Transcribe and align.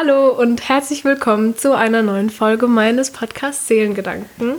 Hallo 0.00 0.28
und 0.28 0.68
herzlich 0.68 1.04
willkommen 1.04 1.56
zu 1.56 1.76
einer 1.76 2.02
neuen 2.02 2.30
Folge 2.30 2.68
meines 2.68 3.10
Podcasts 3.10 3.66
Seelengedanken. 3.66 4.54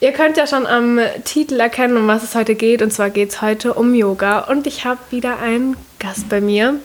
Ihr 0.00 0.10
könnt 0.10 0.36
ja 0.36 0.48
schon 0.48 0.66
am 0.66 0.98
Titel 1.24 1.60
erkennen, 1.60 1.96
um 1.96 2.08
was 2.08 2.24
es 2.24 2.34
heute 2.34 2.56
geht. 2.56 2.82
Und 2.82 2.90
zwar 2.90 3.10
geht 3.10 3.28
es 3.28 3.40
heute 3.40 3.74
um 3.74 3.94
Yoga. 3.94 4.40
Und 4.40 4.66
ich 4.66 4.84
habe 4.84 4.98
wieder 5.10 5.38
einen 5.38 5.76
Gast 6.00 6.28
bei 6.28 6.40
mir. 6.40 6.80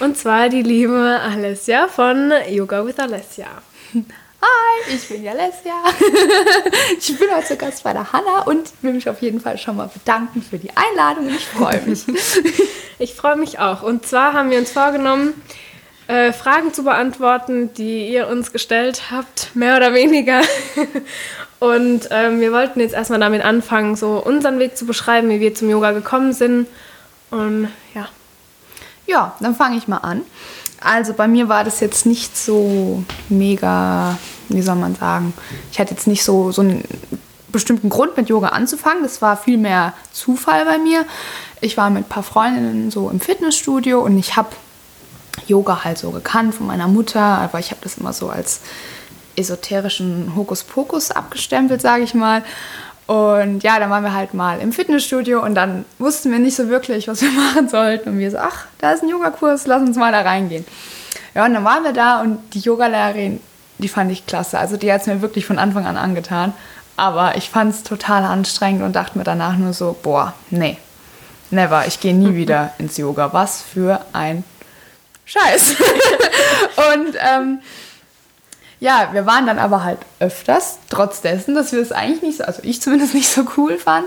Und 0.00 0.16
zwar 0.16 0.48
die 0.48 0.62
liebe 0.62 1.20
Alessia 1.22 1.86
von 1.86 2.32
Yoga 2.50 2.84
with 2.84 2.98
Alessia. 2.98 3.46
Hi, 3.94 4.94
ich 4.96 5.08
bin 5.08 5.22
die 5.22 5.28
Alessia. 5.28 5.74
ich 6.98 7.18
bin 7.20 7.28
heute 7.32 7.56
Gast 7.56 7.84
bei 7.84 7.92
der 7.92 8.12
Hanna 8.12 8.42
und 8.46 8.72
will 8.82 8.94
mich 8.94 9.08
auf 9.08 9.22
jeden 9.22 9.40
Fall 9.40 9.58
schon 9.58 9.76
mal 9.76 9.88
bedanken 9.94 10.42
für 10.42 10.58
die 10.58 10.70
Einladung. 10.74 11.28
Ich 11.28 11.46
freue 11.46 11.82
mich. 11.82 12.02
ich 12.98 13.14
freue 13.14 13.36
mich 13.36 13.60
auch. 13.60 13.84
Und 13.84 14.04
zwar 14.04 14.32
haben 14.32 14.50
wir 14.50 14.58
uns 14.58 14.72
vorgenommen, 14.72 15.40
äh, 16.08 16.32
Fragen 16.32 16.72
zu 16.72 16.84
beantworten, 16.84 17.72
die 17.74 18.08
ihr 18.08 18.28
uns 18.28 18.50
gestellt 18.50 19.10
habt, 19.10 19.54
mehr 19.54 19.76
oder 19.76 19.94
weniger. 19.94 20.40
Und 21.60 22.08
ähm, 22.10 22.40
wir 22.40 22.50
wollten 22.52 22.80
jetzt 22.80 22.94
erstmal 22.94 23.20
damit 23.20 23.44
anfangen, 23.44 23.94
so 23.94 24.22
unseren 24.24 24.58
Weg 24.58 24.76
zu 24.76 24.86
beschreiben, 24.86 25.28
wie 25.28 25.40
wir 25.40 25.54
zum 25.54 25.68
Yoga 25.68 25.92
gekommen 25.92 26.32
sind. 26.32 26.66
Und 27.30 27.68
ja. 27.94 28.08
Ja, 29.06 29.36
dann 29.40 29.54
fange 29.54 29.76
ich 29.76 29.86
mal 29.86 29.98
an. 29.98 30.22
Also 30.80 31.12
bei 31.12 31.28
mir 31.28 31.48
war 31.48 31.64
das 31.64 31.80
jetzt 31.80 32.06
nicht 32.06 32.36
so 32.36 33.04
mega, 33.28 34.16
wie 34.48 34.62
soll 34.62 34.76
man 34.76 34.94
sagen, 34.94 35.34
ich 35.72 35.78
hatte 35.80 35.92
jetzt 35.92 36.06
nicht 36.06 36.24
so, 36.24 36.52
so 36.52 36.62
einen 36.62 36.84
bestimmten 37.50 37.90
Grund 37.90 38.16
mit 38.16 38.28
Yoga 38.28 38.48
anzufangen. 38.48 39.02
Das 39.02 39.20
war 39.20 39.36
viel 39.36 39.58
mehr 39.58 39.92
Zufall 40.12 40.64
bei 40.64 40.78
mir. 40.78 41.04
Ich 41.60 41.76
war 41.76 41.90
mit 41.90 42.04
ein 42.04 42.08
paar 42.08 42.22
Freundinnen 42.22 42.90
so 42.90 43.10
im 43.10 43.20
Fitnessstudio 43.20 44.00
und 44.00 44.16
ich 44.18 44.36
habe 44.36 44.50
Yoga 45.46 45.84
halt 45.84 45.98
so 45.98 46.10
gekannt 46.10 46.54
von 46.54 46.66
meiner 46.66 46.88
Mutter, 46.88 47.20
aber 47.20 47.58
ich 47.58 47.70
habe 47.70 47.80
das 47.82 47.98
immer 47.98 48.12
so 48.12 48.28
als 48.28 48.60
esoterischen 49.36 50.34
Hokuspokus 50.34 51.10
abgestempelt, 51.10 51.80
sage 51.80 52.02
ich 52.02 52.14
mal. 52.14 52.42
Und 53.06 53.62
ja, 53.62 53.78
dann 53.78 53.88
waren 53.88 54.04
wir 54.04 54.12
halt 54.12 54.34
mal 54.34 54.60
im 54.60 54.72
Fitnessstudio 54.72 55.42
und 55.42 55.54
dann 55.54 55.86
wussten 55.98 56.30
wir 56.30 56.38
nicht 56.38 56.56
so 56.56 56.68
wirklich, 56.68 57.08
was 57.08 57.22
wir 57.22 57.30
machen 57.46 57.68
sollten. 57.68 58.10
Und 58.10 58.18
wir 58.18 58.30
so, 58.30 58.38
ach, 58.38 58.66
da 58.78 58.92
ist 58.92 59.02
ein 59.02 59.08
Yogakurs, 59.08 59.66
lass 59.66 59.80
uns 59.80 59.96
mal 59.96 60.12
da 60.12 60.20
reingehen. 60.20 60.66
Ja, 61.34 61.46
und 61.46 61.54
dann 61.54 61.64
waren 61.64 61.84
wir 61.84 61.92
da 61.92 62.20
und 62.20 62.38
die 62.52 62.60
Yogalehrerin, 62.60 63.40
die 63.78 63.88
fand 63.88 64.12
ich 64.12 64.26
klasse. 64.26 64.58
Also 64.58 64.76
die 64.76 64.92
hat 64.92 65.02
es 65.02 65.06
mir 65.06 65.22
wirklich 65.22 65.46
von 65.46 65.58
Anfang 65.58 65.86
an 65.86 65.96
angetan. 65.96 66.52
Aber 66.96 67.36
ich 67.36 67.48
fand 67.48 67.72
es 67.72 67.82
total 67.84 68.24
anstrengend 68.24 68.82
und 68.82 68.94
dachte 68.96 69.16
mir 69.16 69.24
danach 69.24 69.56
nur 69.56 69.72
so, 69.72 69.96
boah, 70.02 70.34
nee, 70.50 70.78
never, 71.50 71.86
ich 71.86 72.00
gehe 72.00 72.14
nie 72.14 72.34
wieder 72.34 72.72
ins 72.78 72.96
Yoga. 72.96 73.32
Was 73.32 73.62
für 73.62 74.00
ein 74.12 74.44
Scheiß. 75.28 75.76
und 76.94 77.14
ähm, 77.20 77.60
ja, 78.80 79.10
wir 79.12 79.26
waren 79.26 79.46
dann 79.46 79.58
aber 79.58 79.84
halt 79.84 79.98
öfters, 80.20 80.78
trotz 80.88 81.20
dessen, 81.20 81.54
dass 81.54 81.72
wir 81.72 81.80
es 81.80 81.92
eigentlich 81.92 82.22
nicht 82.22 82.38
so, 82.38 82.44
also 82.44 82.62
ich 82.64 82.80
zumindest 82.80 83.14
nicht 83.14 83.28
so 83.28 83.44
cool 83.56 83.76
fand. 83.76 84.06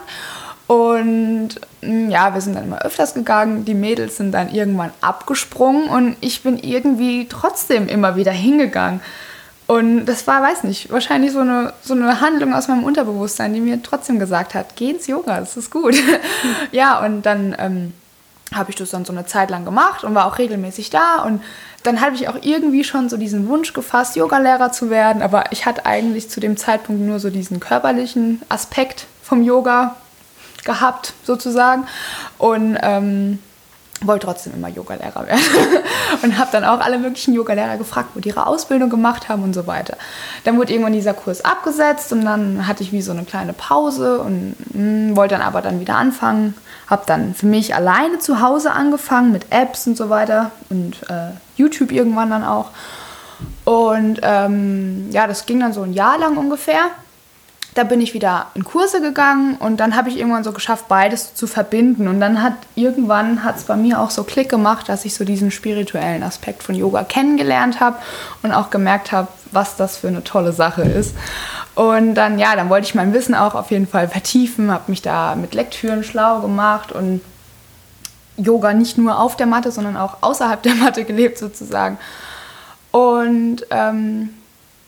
Und 0.67 1.49
mm, 1.81 2.09
ja, 2.09 2.33
wir 2.33 2.41
sind 2.41 2.55
dann 2.55 2.63
immer 2.63 2.81
öfters 2.81 3.13
gegangen. 3.13 3.65
Die 3.65 3.73
Mädels 3.73 4.17
sind 4.17 4.31
dann 4.31 4.49
irgendwann 4.53 4.91
abgesprungen 5.01 5.89
und 5.89 6.17
ich 6.21 6.43
bin 6.43 6.57
irgendwie 6.57 7.27
trotzdem 7.29 7.87
immer 7.87 8.15
wieder 8.15 8.31
hingegangen. 8.31 9.01
Und 9.67 10.05
das 10.05 10.27
war, 10.27 10.41
weiß 10.41 10.63
nicht, 10.63 10.91
wahrscheinlich 10.91 11.33
so 11.33 11.39
eine, 11.39 11.73
so 11.81 11.93
eine 11.93 12.19
Handlung 12.19 12.53
aus 12.53 12.67
meinem 12.67 12.83
Unterbewusstsein, 12.83 13.53
die 13.53 13.61
mir 13.61 13.81
trotzdem 13.83 14.19
gesagt 14.19 14.53
hat, 14.53 14.75
geh 14.75 14.91
ins 14.91 15.07
Yoga, 15.07 15.39
das 15.39 15.55
ist 15.55 15.69
gut. 15.69 15.95
ja, 16.71 17.05
und 17.05 17.21
dann 17.21 17.55
ähm, 17.59 17.93
habe 18.53 18.69
ich 18.69 18.75
das 18.75 18.89
dann 18.89 19.05
so 19.05 19.13
eine 19.13 19.25
Zeit 19.25 19.49
lang 19.49 19.63
gemacht 19.65 20.03
und 20.03 20.13
war 20.13 20.25
auch 20.25 20.37
regelmäßig 20.37 20.89
da. 20.89 21.23
Und 21.23 21.41
dann 21.83 22.01
habe 22.01 22.15
ich 22.15 22.27
auch 22.27 22.37
irgendwie 22.41 22.83
schon 22.83 23.09
so 23.09 23.17
diesen 23.17 23.47
Wunsch 23.47 23.73
gefasst, 23.73 24.15
Yogalehrer 24.15 24.71
zu 24.71 24.89
werden. 24.89 25.21
Aber 25.21 25.51
ich 25.51 25.65
hatte 25.65 25.85
eigentlich 25.85 26.29
zu 26.29 26.39
dem 26.39 26.57
Zeitpunkt 26.57 27.01
nur 27.01 27.19
so 27.19 27.29
diesen 27.29 27.59
körperlichen 27.59 28.41
Aspekt 28.49 29.07
vom 29.23 29.41
Yoga 29.41 29.95
gehabt, 30.65 31.13
sozusagen. 31.23 31.87
Und 32.37 32.77
ähm, 32.81 33.39
wollte 34.03 34.25
trotzdem 34.25 34.53
immer 34.53 34.67
Yogalehrer 34.67 35.27
werden 35.27 35.41
und 36.23 36.37
habe 36.37 36.49
dann 36.51 36.63
auch 36.63 36.79
alle 36.79 36.97
möglichen 36.97 37.33
Yogalehrer 37.33 37.77
gefragt, 37.77 38.09
wo 38.13 38.19
die 38.19 38.29
ihre 38.29 38.47
Ausbildung 38.47 38.89
gemacht 38.89 39.29
haben 39.29 39.43
und 39.43 39.53
so 39.53 39.67
weiter. 39.67 39.95
Dann 40.43 40.57
wurde 40.57 40.73
irgendwann 40.73 40.93
dieser 40.93 41.13
Kurs 41.13 41.45
abgesetzt 41.45 42.11
und 42.11 42.25
dann 42.25 42.67
hatte 42.67 42.83
ich 42.83 42.91
wie 42.91 43.01
so 43.01 43.11
eine 43.11 43.23
kleine 43.23 43.53
Pause 43.53 44.19
und 44.19 44.55
mh, 44.73 45.09
hm, 45.09 45.15
wollte 45.15 45.35
dann 45.35 45.43
aber 45.43 45.61
dann 45.61 45.79
wieder 45.79 45.95
anfangen. 45.95 46.55
Habe 46.87 47.03
dann 47.05 47.33
für 47.35 47.45
mich 47.45 47.75
alleine 47.75 48.19
zu 48.19 48.41
Hause 48.41 48.71
angefangen 48.71 49.31
mit 49.31 49.45
Apps 49.51 49.87
und 49.87 49.95
so 49.95 50.09
weiter 50.09 50.51
und 50.69 51.03
äh, 51.09 51.31
YouTube 51.55 51.91
irgendwann 51.91 52.31
dann 52.31 52.43
auch. 52.43 52.71
Und 53.63 54.19
ähm, 54.23 55.09
ja, 55.11 55.27
das 55.27 55.45
ging 55.45 55.59
dann 55.59 55.73
so 55.73 55.83
ein 55.83 55.93
Jahr 55.93 56.17
lang 56.17 56.37
ungefähr 56.37 56.81
da 57.73 57.85
bin 57.85 58.01
ich 58.01 58.13
wieder 58.13 58.47
in 58.53 58.65
Kurse 58.65 59.01
gegangen 59.01 59.55
und 59.55 59.77
dann 59.77 59.95
habe 59.95 60.09
ich 60.09 60.17
irgendwann 60.17 60.43
so 60.43 60.51
geschafft, 60.51 60.89
beides 60.89 61.35
zu 61.35 61.47
verbinden. 61.47 62.09
Und 62.09 62.19
dann 62.19 62.43
hat 62.43 62.53
irgendwann 62.75 63.45
hat 63.45 63.57
es 63.57 63.63
bei 63.63 63.77
mir 63.77 64.01
auch 64.01 64.11
so 64.11 64.23
Klick 64.23 64.49
gemacht, 64.49 64.89
dass 64.89 65.05
ich 65.05 65.15
so 65.15 65.23
diesen 65.23 65.51
spirituellen 65.51 66.21
Aspekt 66.21 66.63
von 66.63 66.75
Yoga 66.75 67.03
kennengelernt 67.03 67.79
habe 67.79 67.97
und 68.43 68.51
auch 68.51 68.71
gemerkt 68.71 69.13
habe, 69.13 69.29
was 69.51 69.77
das 69.77 69.97
für 69.97 70.09
eine 70.09 70.23
tolle 70.23 70.51
Sache 70.51 70.81
ist. 70.81 71.15
Und 71.73 72.15
dann, 72.15 72.39
ja, 72.39 72.55
dann 72.57 72.69
wollte 72.69 72.87
ich 72.87 72.95
mein 72.95 73.13
Wissen 73.13 73.35
auch 73.35 73.55
auf 73.55 73.71
jeden 73.71 73.87
Fall 73.87 74.09
vertiefen, 74.09 74.69
habe 74.69 74.91
mich 74.91 75.01
da 75.01 75.35
mit 75.35 75.53
Lektüren 75.53 76.03
schlau 76.03 76.41
gemacht 76.41 76.91
und 76.91 77.21
Yoga 78.35 78.73
nicht 78.73 78.97
nur 78.97 79.17
auf 79.17 79.37
der 79.37 79.45
Matte, 79.45 79.71
sondern 79.71 79.95
auch 79.95 80.17
außerhalb 80.21 80.61
der 80.61 80.75
Matte 80.75 81.05
gelebt 81.05 81.37
sozusagen. 81.37 81.97
Und 82.91 83.65
ähm, 83.69 84.31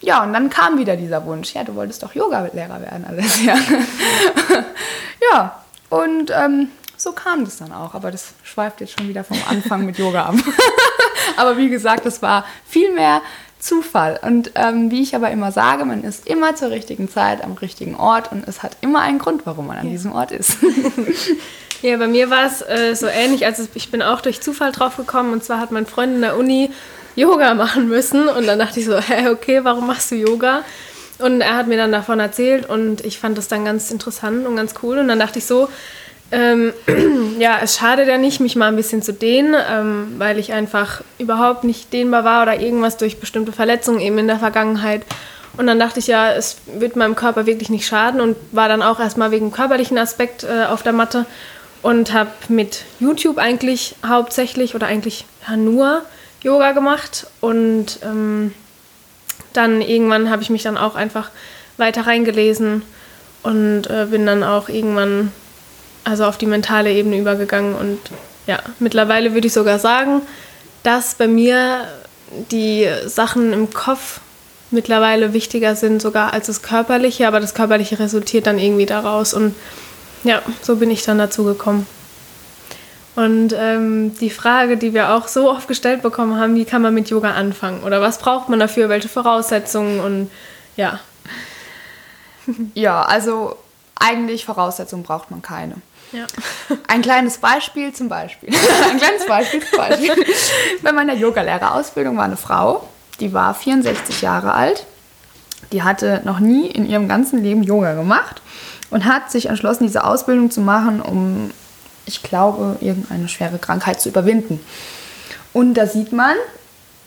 ja, 0.03 0.23
und 0.23 0.33
dann 0.33 0.49
kam 0.49 0.77
wieder 0.77 0.95
dieser 0.95 1.25
Wunsch, 1.25 1.53
ja, 1.53 1.63
du 1.63 1.75
wolltest 1.75 2.03
doch 2.03 2.13
Yoga-Lehrer 2.13 2.81
werden, 2.81 3.05
alles, 3.07 3.43
ja. 3.43 3.55
ja, 5.31 5.63
und 5.89 6.31
ähm, 6.35 6.69
so 6.97 7.11
kam 7.11 7.45
das 7.45 7.57
dann 7.57 7.71
auch. 7.71 7.93
Aber 7.93 8.11
das 8.11 8.33
schweift 8.43 8.81
jetzt 8.81 8.97
schon 8.97 9.07
wieder 9.07 9.23
vom 9.23 9.37
Anfang 9.47 9.85
mit 9.85 9.97
Yoga 9.97 10.25
ab. 10.25 10.35
aber 11.37 11.57
wie 11.57 11.69
gesagt, 11.69 12.05
das 12.05 12.21
war 12.21 12.45
viel 12.65 12.93
mehr 12.93 13.21
Zufall. 13.59 14.19
Und 14.21 14.51
ähm, 14.55 14.91
wie 14.91 15.01
ich 15.01 15.15
aber 15.15 15.31
immer 15.31 15.51
sage, 15.51 15.85
man 15.85 16.03
ist 16.03 16.27
immer 16.27 16.55
zur 16.55 16.71
richtigen 16.71 17.09
Zeit 17.09 17.43
am 17.43 17.53
richtigen 17.53 17.95
Ort 17.95 18.31
und 18.31 18.47
es 18.47 18.63
hat 18.63 18.77
immer 18.81 19.01
einen 19.01 19.19
Grund, 19.19 19.45
warum 19.45 19.67
man 19.67 19.77
an 19.77 19.85
ja. 19.85 19.91
diesem 19.91 20.11
Ort 20.13 20.31
ist. 20.31 20.57
ja, 21.81 21.95
bei 21.97 22.07
mir 22.07 22.29
war 22.29 22.45
es 22.45 22.61
äh, 22.61 22.95
so 22.95 23.07
ähnlich. 23.07 23.45
Also 23.45 23.67
ich 23.73 23.91
bin 23.91 24.01
auch 24.01 24.21
durch 24.21 24.41
Zufall 24.41 24.71
drauf 24.71 24.97
gekommen 24.97 25.31
und 25.31 25.43
zwar 25.43 25.59
hat 25.59 25.71
mein 25.71 25.85
Freund 25.85 26.15
in 26.15 26.21
der 26.21 26.37
Uni 26.37 26.71
Yoga 27.15 27.53
machen 27.53 27.87
müssen. 27.89 28.27
Und 28.27 28.47
dann 28.47 28.59
dachte 28.59 28.79
ich 28.79 28.85
so, 28.85 28.97
hä, 28.97 29.29
okay, 29.29 29.63
warum 29.63 29.87
machst 29.87 30.11
du 30.11 30.15
Yoga? 30.15 30.63
Und 31.19 31.41
er 31.41 31.55
hat 31.55 31.67
mir 31.67 31.77
dann 31.77 31.91
davon 31.91 32.19
erzählt 32.19 32.67
und 32.67 33.05
ich 33.05 33.19
fand 33.19 33.37
das 33.37 33.47
dann 33.47 33.65
ganz 33.65 33.91
interessant 33.91 34.47
und 34.47 34.55
ganz 34.55 34.73
cool. 34.81 34.97
Und 34.97 35.07
dann 35.07 35.19
dachte 35.19 35.39
ich 35.39 35.45
so, 35.45 35.69
ähm, 36.31 36.73
ja, 37.39 37.59
es 37.61 37.77
schadet 37.77 38.07
ja 38.07 38.17
nicht, 38.17 38.39
mich 38.39 38.55
mal 38.55 38.67
ein 38.67 38.75
bisschen 38.75 39.01
zu 39.01 39.13
dehnen, 39.13 39.55
ähm, 39.71 40.15
weil 40.17 40.39
ich 40.39 40.51
einfach 40.53 41.01
überhaupt 41.19 41.63
nicht 41.63 41.93
dehnbar 41.93 42.23
war 42.23 42.41
oder 42.41 42.59
irgendwas 42.59 42.97
durch 42.97 43.19
bestimmte 43.19 43.51
Verletzungen 43.51 44.01
eben 44.01 44.17
in 44.17 44.27
der 44.27 44.39
Vergangenheit. 44.39 45.03
Und 45.55 45.67
dann 45.67 45.77
dachte 45.77 45.99
ich 45.99 46.07
ja, 46.07 46.31
es 46.33 46.57
wird 46.65 46.95
meinem 46.95 47.15
Körper 47.15 47.45
wirklich 47.45 47.69
nicht 47.69 47.85
schaden 47.85 48.19
und 48.19 48.35
war 48.51 48.67
dann 48.67 48.81
auch 48.81 48.99
erstmal 48.99 49.29
wegen 49.29 49.51
körperlichen 49.51 49.99
Aspekt 49.99 50.43
äh, 50.43 50.65
auf 50.65 50.81
der 50.81 50.93
Matte 50.93 51.27
und 51.83 52.11
habe 52.11 52.31
mit 52.47 52.85
YouTube 52.99 53.37
eigentlich 53.37 53.95
hauptsächlich 54.05 54.73
oder 54.73 54.87
eigentlich 54.87 55.25
ja, 55.47 55.55
nur 55.55 56.01
Yoga 56.43 56.73
gemacht 56.73 57.27
und 57.41 57.99
ähm, 58.03 58.53
dann 59.53 59.81
irgendwann 59.81 60.29
habe 60.29 60.41
ich 60.41 60.49
mich 60.49 60.63
dann 60.63 60.77
auch 60.77 60.95
einfach 60.95 61.29
weiter 61.77 62.05
reingelesen 62.05 62.83
und 63.43 63.89
äh, 63.89 64.07
bin 64.09 64.25
dann 64.25 64.43
auch 64.43 64.69
irgendwann 64.69 65.31
also 66.03 66.25
auf 66.25 66.37
die 66.37 66.45
mentale 66.45 66.91
Ebene 66.91 67.17
übergegangen 67.17 67.75
und 67.75 67.99
ja, 68.45 68.59
mittlerweile 68.79 69.33
würde 69.33 69.47
ich 69.47 69.53
sogar 69.53 69.79
sagen, 69.79 70.21
dass 70.83 71.15
bei 71.15 71.27
mir 71.27 71.87
die 72.51 72.87
Sachen 73.05 73.53
im 73.53 73.71
Kopf 73.73 74.19
mittlerweile 74.71 75.33
wichtiger 75.33 75.75
sind 75.75 76.01
sogar 76.01 76.33
als 76.33 76.47
das 76.47 76.61
Körperliche, 76.61 77.27
aber 77.27 77.39
das 77.39 77.53
Körperliche 77.53 77.99
resultiert 77.99 78.47
dann 78.47 78.59
irgendwie 78.59 78.85
daraus 78.85 79.33
und 79.33 79.55
ja, 80.23 80.41
so 80.61 80.77
bin 80.77 80.89
ich 80.91 81.03
dann 81.03 81.17
dazu 81.17 81.43
gekommen. 81.43 81.85
Und 83.15 83.53
ähm, 83.55 84.17
die 84.17 84.31
Frage, 84.31 84.77
die 84.77 84.93
wir 84.93 85.13
auch 85.13 85.27
so 85.27 85.49
oft 85.49 85.67
gestellt 85.67 86.01
bekommen 86.01 86.39
haben, 86.39 86.55
wie 86.55 86.65
kann 86.65 86.81
man 86.81 86.93
mit 86.93 87.09
Yoga 87.09 87.33
anfangen? 87.33 87.83
Oder 87.83 88.01
was 88.01 88.17
braucht 88.17 88.49
man 88.49 88.59
dafür? 88.59 88.89
Welche 88.89 89.09
Voraussetzungen? 89.09 89.99
Und 89.99 90.31
ja. 90.75 90.99
Ja, 92.73 93.03
also 93.03 93.55
eigentlich 93.95 94.43
Voraussetzungen 94.43 95.03
braucht 95.03 95.31
man 95.31 95.41
keine. 95.41 95.75
Ja. 96.11 96.25
Ein 96.87 97.01
kleines 97.01 97.37
Beispiel 97.37 97.93
zum 97.93 98.09
Beispiel. 98.09 98.49
Ein 98.89 98.97
kleines 98.97 99.25
Beispiel 99.25 99.61
zum 99.61 99.77
Beispiel. 99.77 100.25
Bei 100.81 100.91
meiner 100.91 101.13
Yogalehrerausbildung 101.13 102.17
war 102.17 102.25
eine 102.25 102.35
Frau, 102.35 102.87
die 103.19 103.31
war 103.31 103.53
64 103.53 104.21
Jahre 104.21 104.53
alt. 104.53 104.85
Die 105.71 105.83
hatte 105.83 106.21
noch 106.25 106.39
nie 106.39 106.67
in 106.67 106.85
ihrem 106.85 107.07
ganzen 107.07 107.41
Leben 107.41 107.63
Yoga 107.63 107.93
gemacht 107.93 108.41
und 108.89 109.05
hat 109.05 109.31
sich 109.31 109.47
entschlossen, 109.47 109.85
diese 109.85 110.03
Ausbildung 110.03 110.51
zu 110.51 110.59
machen, 110.61 111.01
um 111.01 111.51
ich 112.05 112.23
glaube, 112.23 112.77
irgendeine 112.81 113.27
schwere 113.29 113.57
Krankheit 113.57 114.01
zu 114.01 114.09
überwinden. 114.09 114.59
Und 115.53 115.75
da 115.75 115.85
sieht 115.87 116.11
man, 116.11 116.35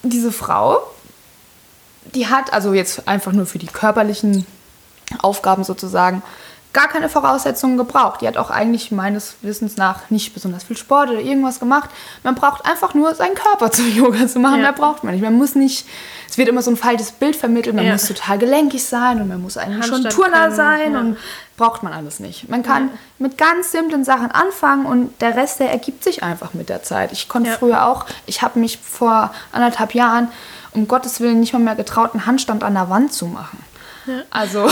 diese 0.02 0.32
Frau 0.32 0.80
die 2.14 2.28
hat, 2.28 2.52
also 2.52 2.72
jetzt 2.72 3.06
einfach 3.08 3.32
nur 3.32 3.46
für 3.46 3.58
die 3.58 3.66
körperlichen 3.66 4.46
Aufgaben 5.20 5.64
sozusagen, 5.64 6.22
gar 6.72 6.88
keine 6.88 7.08
Voraussetzungen 7.08 7.78
gebraucht. 7.78 8.20
Die 8.20 8.28
hat 8.28 8.36
auch 8.36 8.50
eigentlich 8.50 8.92
meines 8.92 9.36
Wissens 9.40 9.78
nach 9.78 10.10
nicht 10.10 10.34
besonders 10.34 10.64
viel 10.64 10.76
Sport 10.76 11.08
oder 11.08 11.20
irgendwas 11.20 11.58
gemacht. 11.58 11.88
Man 12.22 12.34
braucht 12.34 12.66
einfach 12.66 12.92
nur 12.92 13.14
seinen 13.14 13.34
Körper 13.34 13.70
zum 13.72 13.90
Yoga 13.90 14.26
zu 14.26 14.38
machen. 14.38 14.56
Ja. 14.56 14.62
Mehr 14.62 14.72
braucht 14.72 15.02
man 15.02 15.14
nicht. 15.14 15.22
Man 15.22 15.34
muss 15.34 15.54
nicht, 15.54 15.86
es 16.28 16.36
wird 16.36 16.48
immer 16.48 16.60
so 16.60 16.70
ein 16.70 16.76
falsches 16.76 17.12
Bild 17.12 17.34
vermittelt, 17.34 17.74
man 17.74 17.86
Ja. 17.86 17.92
muss 17.92 18.06
total 18.06 18.38
gelenkig 18.38 18.84
sein 18.84 19.22
und 19.22 19.28
man 19.28 19.40
muss 19.40 19.56
eigentlich 19.56 19.86
schon 19.86 20.04
Turner 20.04 20.50
sein 20.50 20.92
ja. 20.92 21.00
und 21.00 21.16
braucht 21.56 21.82
man 21.82 21.92
alles 21.92 22.20
nicht. 22.20 22.48
Man 22.48 22.62
kann 22.62 22.90
mit 23.18 23.38
ganz 23.38 23.72
simplen 23.72 24.04
Sachen 24.04 24.30
anfangen 24.30 24.84
und 24.86 25.20
der 25.22 25.36
Rest, 25.36 25.60
der 25.60 25.70
ergibt 25.70 26.04
sich 26.04 26.22
einfach 26.22 26.52
mit 26.54 26.68
der 26.68 26.82
Zeit. 26.82 27.12
Ich 27.12 27.28
konnte 27.28 27.50
Ja. 27.50 27.56
früher 27.56 27.86
auch, 27.86 28.04
ich 28.26 28.42
habe 28.42 28.58
mich 28.58 28.78
vor 28.78 29.32
anderthalb 29.52 29.94
Jahren 29.94 30.28
um 30.72 30.86
Gottes 30.86 31.20
Willen 31.20 31.40
nicht 31.40 31.54
mal 31.54 31.58
mehr 31.58 31.74
getraut, 31.74 32.10
einen 32.12 32.26
Handstand 32.26 32.62
an 32.62 32.74
der 32.74 32.90
Wand 32.90 33.12
zu 33.12 33.26
machen. 33.26 33.58
Also, 34.30 34.68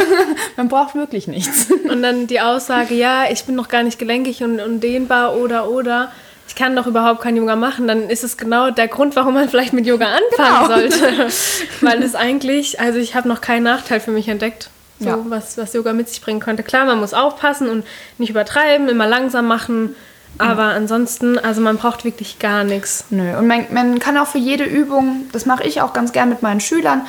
man 0.56 0.68
braucht 0.68 0.94
wirklich 0.94 1.26
nichts. 1.26 1.66
Und 1.90 2.02
dann 2.02 2.26
die 2.26 2.40
Aussage, 2.40 2.94
ja, 2.94 3.24
ich 3.30 3.44
bin 3.44 3.54
noch 3.54 3.68
gar 3.68 3.82
nicht 3.82 3.98
gelenkig 3.98 4.42
und, 4.42 4.60
und 4.60 4.80
dehnbar 4.80 5.36
oder 5.36 5.68
oder 5.68 6.10
ich 6.48 6.54
kann 6.56 6.74
doch 6.74 6.86
überhaupt 6.86 7.20
kein 7.20 7.36
Yoga 7.36 7.54
machen, 7.56 7.86
dann 7.86 8.08
ist 8.10 8.24
es 8.24 8.36
genau 8.36 8.70
der 8.70 8.88
Grund, 8.88 9.14
warum 9.16 9.34
man 9.34 9.48
vielleicht 9.48 9.72
mit 9.72 9.86
Yoga 9.86 10.06
anfangen 10.06 10.62
Genau. 10.62 10.98
sollte. 10.98 11.28
Weil 11.80 12.02
es 12.02 12.14
eigentlich, 12.14 12.80
also 12.80 12.98
ich 12.98 13.14
habe 13.14 13.28
noch 13.28 13.40
keinen 13.40 13.62
Nachteil 13.64 14.00
für 14.00 14.10
mich 14.10 14.26
entdeckt, 14.28 14.70
so, 15.00 15.08
Ja. 15.08 15.18
was, 15.24 15.58
was 15.58 15.72
Yoga 15.72 15.92
mit 15.92 16.08
sich 16.08 16.20
bringen 16.20 16.40
könnte. 16.40 16.62
Klar, 16.62 16.84
man 16.84 17.00
muss 17.00 17.14
aufpassen 17.14 17.68
und 17.68 17.84
nicht 18.18 18.30
übertreiben, 18.30 18.88
immer 18.88 19.06
langsam 19.06 19.46
machen, 19.48 19.96
aber 20.38 20.64
ansonsten, 20.64 21.38
also 21.38 21.60
man 21.60 21.76
braucht 21.78 22.04
wirklich 22.04 22.38
gar 22.38 22.62
nichts. 22.64 23.04
Nö, 23.10 23.36
und 23.36 23.46
man, 23.48 23.66
man 23.72 23.98
kann 23.98 24.16
auch 24.16 24.28
für 24.28 24.38
jede 24.38 24.64
Übung, 24.64 25.26
das 25.32 25.44
mache 25.46 25.64
ich 25.64 25.80
auch 25.80 25.92
ganz 25.92 26.12
gern 26.12 26.28
mit 26.28 26.42
meinen 26.42 26.60
Schülern, 26.60 27.06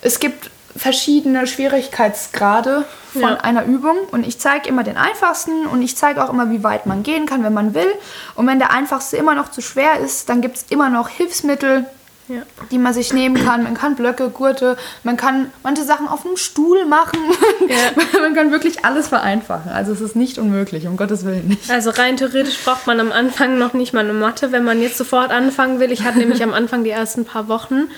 es 0.00 0.20
gibt 0.20 0.50
verschiedene 0.76 1.46
Schwierigkeitsgrade 1.46 2.84
von 3.12 3.22
Ja. 3.22 3.36
einer 3.42 3.64
Übung 3.64 3.96
und 4.10 4.26
ich 4.26 4.38
zeige 4.40 4.68
immer 4.68 4.82
den 4.82 4.96
einfachsten 4.96 5.66
und 5.66 5.82
ich 5.82 5.96
zeige 5.96 6.22
auch 6.24 6.30
immer, 6.30 6.50
wie 6.50 6.64
weit 6.64 6.86
man 6.86 7.02
gehen 7.04 7.26
kann, 7.26 7.44
wenn 7.44 7.54
man 7.54 7.74
will. 7.74 7.92
Und 8.34 8.46
wenn 8.48 8.58
der 8.58 8.72
einfachste 8.72 9.16
immer 9.16 9.34
noch 9.36 9.50
zu 9.50 9.60
schwer 9.60 10.00
ist, 10.00 10.28
dann 10.28 10.40
gibt 10.40 10.56
es 10.56 10.64
immer 10.70 10.88
noch 10.90 11.08
Hilfsmittel, 11.08 11.86
Ja. 12.26 12.42
die 12.70 12.78
man 12.78 12.94
sich 12.94 13.12
nehmen 13.12 13.36
kann. 13.44 13.64
Man 13.64 13.74
kann 13.74 13.96
Blöcke, 13.96 14.30
Gurte, 14.30 14.78
man 15.02 15.18
kann 15.18 15.52
manche 15.62 15.84
Sachen 15.84 16.08
auf 16.08 16.24
einem 16.24 16.38
Stuhl 16.38 16.86
machen. 16.86 17.18
man 18.20 18.34
kann 18.34 18.50
wirklich 18.50 18.84
alles 18.84 19.08
vereinfachen. 19.08 19.70
Also 19.70 19.92
es 19.92 20.00
ist 20.00 20.16
nicht 20.16 20.38
unmöglich, 20.38 20.86
um 20.86 20.96
Gottes 20.96 21.26
Willen 21.26 21.48
nicht. 21.48 21.70
Also 21.70 21.90
rein 21.90 22.16
theoretisch 22.16 22.58
braucht 22.64 22.86
man 22.86 22.98
am 22.98 23.12
Anfang 23.12 23.58
noch 23.58 23.74
nicht 23.74 23.92
mal 23.92 24.04
eine 24.04 24.14
Matte, 24.14 24.52
wenn 24.52 24.64
man 24.64 24.80
jetzt 24.80 24.96
sofort 24.96 25.30
anfangen 25.30 25.80
will. 25.80 25.92
Ich 25.92 26.02
hatte 26.04 26.18
nämlich 26.18 26.42
am 26.42 26.54
Anfang 26.54 26.82
die 26.82 26.90
ersten 26.90 27.26
paar 27.26 27.48
Wochen 27.48 27.88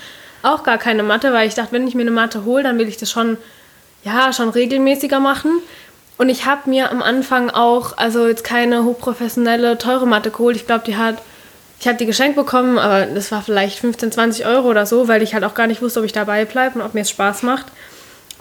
auch 0.43 0.63
gar 0.63 0.77
keine 0.77 1.03
Matte, 1.03 1.33
weil 1.33 1.47
ich 1.47 1.55
dachte, 1.55 1.71
wenn 1.71 1.87
ich 1.87 1.95
mir 1.95 2.01
eine 2.01 2.11
Matte 2.11 2.45
hole, 2.45 2.63
dann 2.63 2.77
will 2.77 2.87
ich 2.87 2.97
das 2.97 3.11
schon, 3.11 3.37
ja, 4.03 4.33
schon 4.33 4.49
regelmäßiger 4.49 5.19
machen. 5.19 5.51
Und 6.17 6.29
ich 6.29 6.45
habe 6.45 6.69
mir 6.69 6.91
am 6.91 7.01
Anfang 7.01 7.49
auch, 7.49 7.97
also 7.97 8.27
jetzt 8.27 8.43
keine 8.43 8.83
hochprofessionelle, 8.83 9.77
teure 9.77 10.07
Matte 10.07 10.31
geholt. 10.31 10.55
Ich 10.55 10.65
glaube, 10.65 10.83
die 10.85 10.97
hat, 10.97 11.21
ich 11.79 11.87
habe 11.87 11.97
die 11.97 12.05
geschenkt 12.05 12.35
bekommen, 12.35 12.77
aber 12.79 13.05
das 13.05 13.31
war 13.31 13.41
vielleicht 13.41 13.79
15, 13.79 14.11
20 14.11 14.45
Euro 14.45 14.67
oder 14.67 14.85
so, 14.85 15.07
weil 15.07 15.21
ich 15.21 15.33
halt 15.33 15.43
auch 15.43 15.53
gar 15.53 15.67
nicht 15.67 15.81
wusste, 15.81 15.99
ob 15.99 16.05
ich 16.05 16.13
dabei 16.13 16.45
bleibe 16.45 16.79
und 16.79 16.85
ob 16.85 16.93
mir 16.93 17.01
es 17.01 17.09
Spaß 17.09 17.43
macht. 17.43 17.67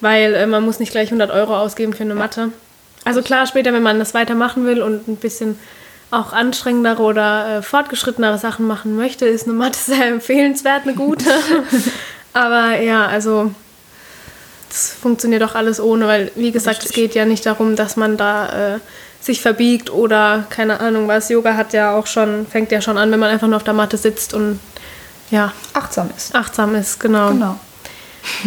Weil 0.01 0.35
äh, 0.35 0.47
man 0.47 0.65
muss 0.65 0.79
nicht 0.79 0.93
gleich 0.93 1.09
100 1.09 1.31
Euro 1.31 1.57
ausgeben 1.57 1.93
für 1.93 2.03
eine 2.05 2.15
Matte. 2.15 2.53
Also 3.05 3.23
klar, 3.23 3.47
später, 3.47 3.73
wenn 3.73 3.83
man 3.83 3.99
das 3.99 4.15
weitermachen 4.15 4.65
will 4.67 4.83
und 4.83 5.07
ein 5.09 5.17
bisschen 5.17 5.59
auch 6.11 6.33
anstrengendere 6.33 7.03
oder 7.03 7.59
äh, 7.59 7.63
fortgeschrittenere 7.63 8.39
Sachen 8.39 8.67
machen 8.67 8.97
möchte, 8.97 9.27
ist 9.27 9.45
eine 9.45 9.55
Matte 9.55 9.79
sehr 9.85 10.07
empfehlenswert, 10.07 10.83
eine 10.85 10.95
gute. 10.95 11.31
Aber 12.33 12.81
ja, 12.81 13.07
also 13.07 13.53
das 14.69 14.93
funktioniert 14.93 15.43
doch 15.43 15.55
alles 15.55 15.81
ohne, 15.81 16.07
weil 16.07 16.31
wie 16.35 16.53
gesagt, 16.53 16.85
es 16.85 16.93
geht 16.93 17.15
ja 17.15 17.25
nicht 17.25 17.47
darum, 17.47 17.77
dass 17.77 17.97
man 17.97 18.17
da 18.17 18.75
äh, 18.75 18.79
sich 19.27 19.41
verbiegt 19.43 19.91
oder 19.91 20.45
keine 20.51 20.81
Ahnung 20.81 21.09
was. 21.09 21.29
Yoga 21.29 21.55
hat 21.57 21.73
ja 21.73 21.95
auch 21.95 22.07
schon, 22.07 22.47
fängt 22.47 22.73
ja 22.73 22.81
schon 22.81 22.97
an, 22.99 23.11
wenn 23.11 23.21
man 23.21 23.31
einfach 23.31 23.47
nur 23.49 23.57
auf 23.57 23.65
der 23.65 23.75
Matte 23.75 23.97
sitzt 23.97 24.33
und 24.35 24.61
ja, 25.31 25.53
Achtsam 25.75 26.11
ist. 26.17 26.35
achtsam 26.35 26.75
ist, 26.77 27.01
genau. 27.01 27.31
Genau. 27.31 27.59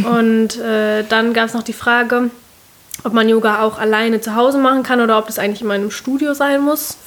Und 0.09 0.57
äh, 0.59 1.03
dann 1.07 1.33
gab 1.33 1.45
es 1.47 1.53
noch 1.53 1.63
die 1.63 1.73
Frage, 1.73 2.29
ob 3.03 3.13
man 3.13 3.27
Yoga 3.29 3.61
auch 3.61 3.79
alleine 3.79 4.21
zu 4.21 4.35
Hause 4.35 4.57
machen 4.57 4.83
kann 4.83 5.01
oder 5.01 5.17
ob 5.17 5.27
das 5.27 5.39
eigentlich 5.39 5.61
immer 5.61 5.75
in 5.75 5.81
einem 5.81 5.91
Studio 5.91 6.33
sein 6.33 6.61
muss. 6.61 6.97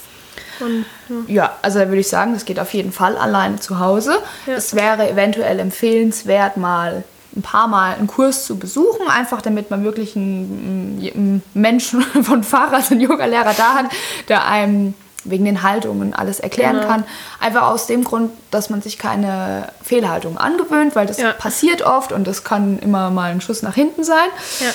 Und, 0.61 0.85
Ja, 1.29 1.57
also 1.63 1.79
da 1.81 1.89
würde 1.89 2.01
ich 2.01 2.09
sagen, 2.09 2.35
das 2.35 2.45
geht 2.45 2.61
auf 2.61 2.73
jeden 2.73 2.93
Fall 2.93 3.17
alleine 3.17 3.59
zu 3.61 3.79
Hause. 3.79 4.15
Ja. 4.47 4.55
Es 4.55 4.75
wäre 4.75 5.09
eventuell 5.11 5.59
empfehlenswert, 5.59 6.57
mal 6.57 7.05
ein 7.37 7.43
paar 7.43 7.67
Mal 7.69 7.95
einen 7.95 8.07
Kurs 8.07 8.45
zu 8.47 8.59
besuchen, 8.59 9.09
einfach 9.09 9.41
damit 9.43 9.71
man 9.71 9.85
wirklich 9.85 10.17
einen, 10.17 11.01
einen 11.15 11.43
Menschen 11.55 12.03
von 12.23 12.43
Fahrer, 12.45 12.75
also 12.75 12.93
einen 12.93 13.01
Yogalehrer 13.01 13.55
da 13.57 13.75
hat, 13.75 13.87
der 14.29 14.47
einem 14.47 14.95
wegen 15.25 15.45
den 15.45 15.63
Haltungen 15.63 16.15
alles 16.15 16.41
erklären 16.41 16.77
Genau. 16.79 16.87
kann. 16.89 17.05
Einfach 17.39 17.63
aus 17.69 17.87
dem 17.87 18.03
Grund, 18.03 18.33
dass 18.51 18.71
man 18.71 18.83
sich 18.83 18.99
keine 18.99 19.69
Fehlhaltung 19.81 20.37
angewöhnt, 20.37 20.97
weil 20.97 21.07
das 21.07 21.19
Ja. 21.19 21.31
passiert 21.33 21.83
oft 21.83 22.11
und 22.11 22.27
das 22.27 22.43
kann 22.43 22.81
immer 22.81 23.11
mal 23.11 23.31
ein 23.31 23.41
Schuss 23.41 23.63
nach 23.63 23.75
hinten 23.77 24.03
sein. 24.03 24.29
ja, 24.61 24.71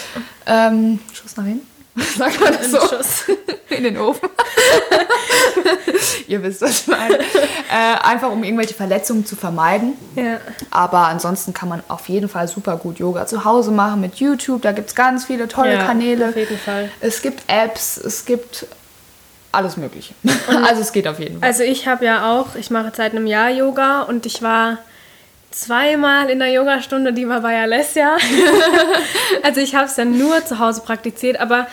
Ähm, 0.70 1.00
Schuss 1.14 1.36
nach 1.36 1.44
hinten? 1.44 1.68
Sagt 2.18 2.40
man 2.40 2.54
das 2.54 2.72
so? 2.72 2.80
In 3.76 3.84
den 3.84 3.98
Ofen. 3.98 4.30
Ihr 6.28 6.42
wisst, 6.44 6.62
was 6.62 6.82
ich 6.82 6.88
meine. 6.88 7.18
Äh, 7.20 7.98
einfach 8.04 8.30
um 8.32 8.44
irgendwelche 8.44 8.74
Verletzungen 8.74 9.26
zu 9.26 9.36
vermeiden. 9.36 9.94
ja. 10.16 10.38
Aber 10.72 11.08
ansonsten 11.08 11.54
kann 11.54 11.70
man 11.70 11.84
auf 11.88 12.08
jeden 12.10 12.30
Fall 12.30 12.48
super 12.48 12.78
gut 12.78 13.00
Yoga 13.00 13.26
zu 13.26 13.44
Hause 13.46 13.72
machen 13.72 14.02
mit 14.02 14.16
YouTube. 14.16 14.62
Da 14.62 14.72
gibt 14.72 14.90
es 14.90 14.96
ganz 14.96 15.26
viele 15.26 15.48
tolle 15.48 15.74
Ja, 15.74 15.86
Kanäle. 15.86 16.30
auf 16.30 16.36
jeden 16.36 16.58
Fall. 16.58 16.90
Es 17.02 17.22
gibt 17.22 17.44
Apps, 17.48 17.98
es 17.98 18.26
gibt 18.26 18.68
alles 19.52 19.78
Mögliche. 19.78 20.14
also 20.64 20.82
es 20.82 20.92
geht 20.92 21.08
auf 21.08 21.20
jeden 21.20 21.40
Fall. 21.40 21.48
Also 21.50 21.64
ich 21.64 21.88
habe 21.88 22.06
ja 22.06 22.32
auch, 22.32 22.56
ich 22.56 22.70
mache 22.70 22.92
seit 22.96 23.14
einem 23.14 23.28
Jahr 23.28 23.50
Yoga 23.50 24.02
und 24.04 24.26
ich 24.26 24.42
war 24.42 24.78
zweimal 25.58 26.30
in 26.30 26.40
der 26.40 26.52
Yogastunde, 26.52 27.14
die 27.14 27.28
war 27.28 27.42
bei 27.42 27.60
Alessia. 27.60 28.18
also 29.44 29.60
ich 29.60 29.76
habe 29.76 29.86
es 29.86 29.96
dann 29.96 30.18
nur 30.18 30.46
zu 30.46 30.60
Hause 30.60 30.82
praktiziert, 30.82 31.40
aber 31.40 31.68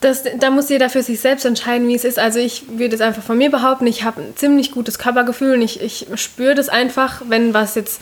das, 0.00 0.24
da 0.38 0.50
muss 0.50 0.68
jeder 0.68 0.90
für 0.90 1.02
sich 1.02 1.20
selbst 1.20 1.44
entscheiden, 1.44 1.88
wie 1.88 1.94
es 1.94 2.04
ist. 2.04 2.18
Also 2.18 2.38
ich 2.38 2.64
würde 2.78 2.94
es 2.94 3.00
einfach 3.00 3.22
von 3.22 3.38
mir 3.38 3.50
behaupten, 3.50 3.86
ich 3.86 4.04
habe 4.04 4.20
ein 4.22 4.36
ziemlich 4.36 4.70
gutes 4.70 4.98
Körpergefühl 4.98 5.54
und 5.54 5.62
ich, 5.62 5.80
ich 5.80 6.06
spüre 6.14 6.54
das 6.54 6.68
einfach, 6.68 7.22
wenn 7.28 7.54
was 7.54 7.74
jetzt 7.74 8.00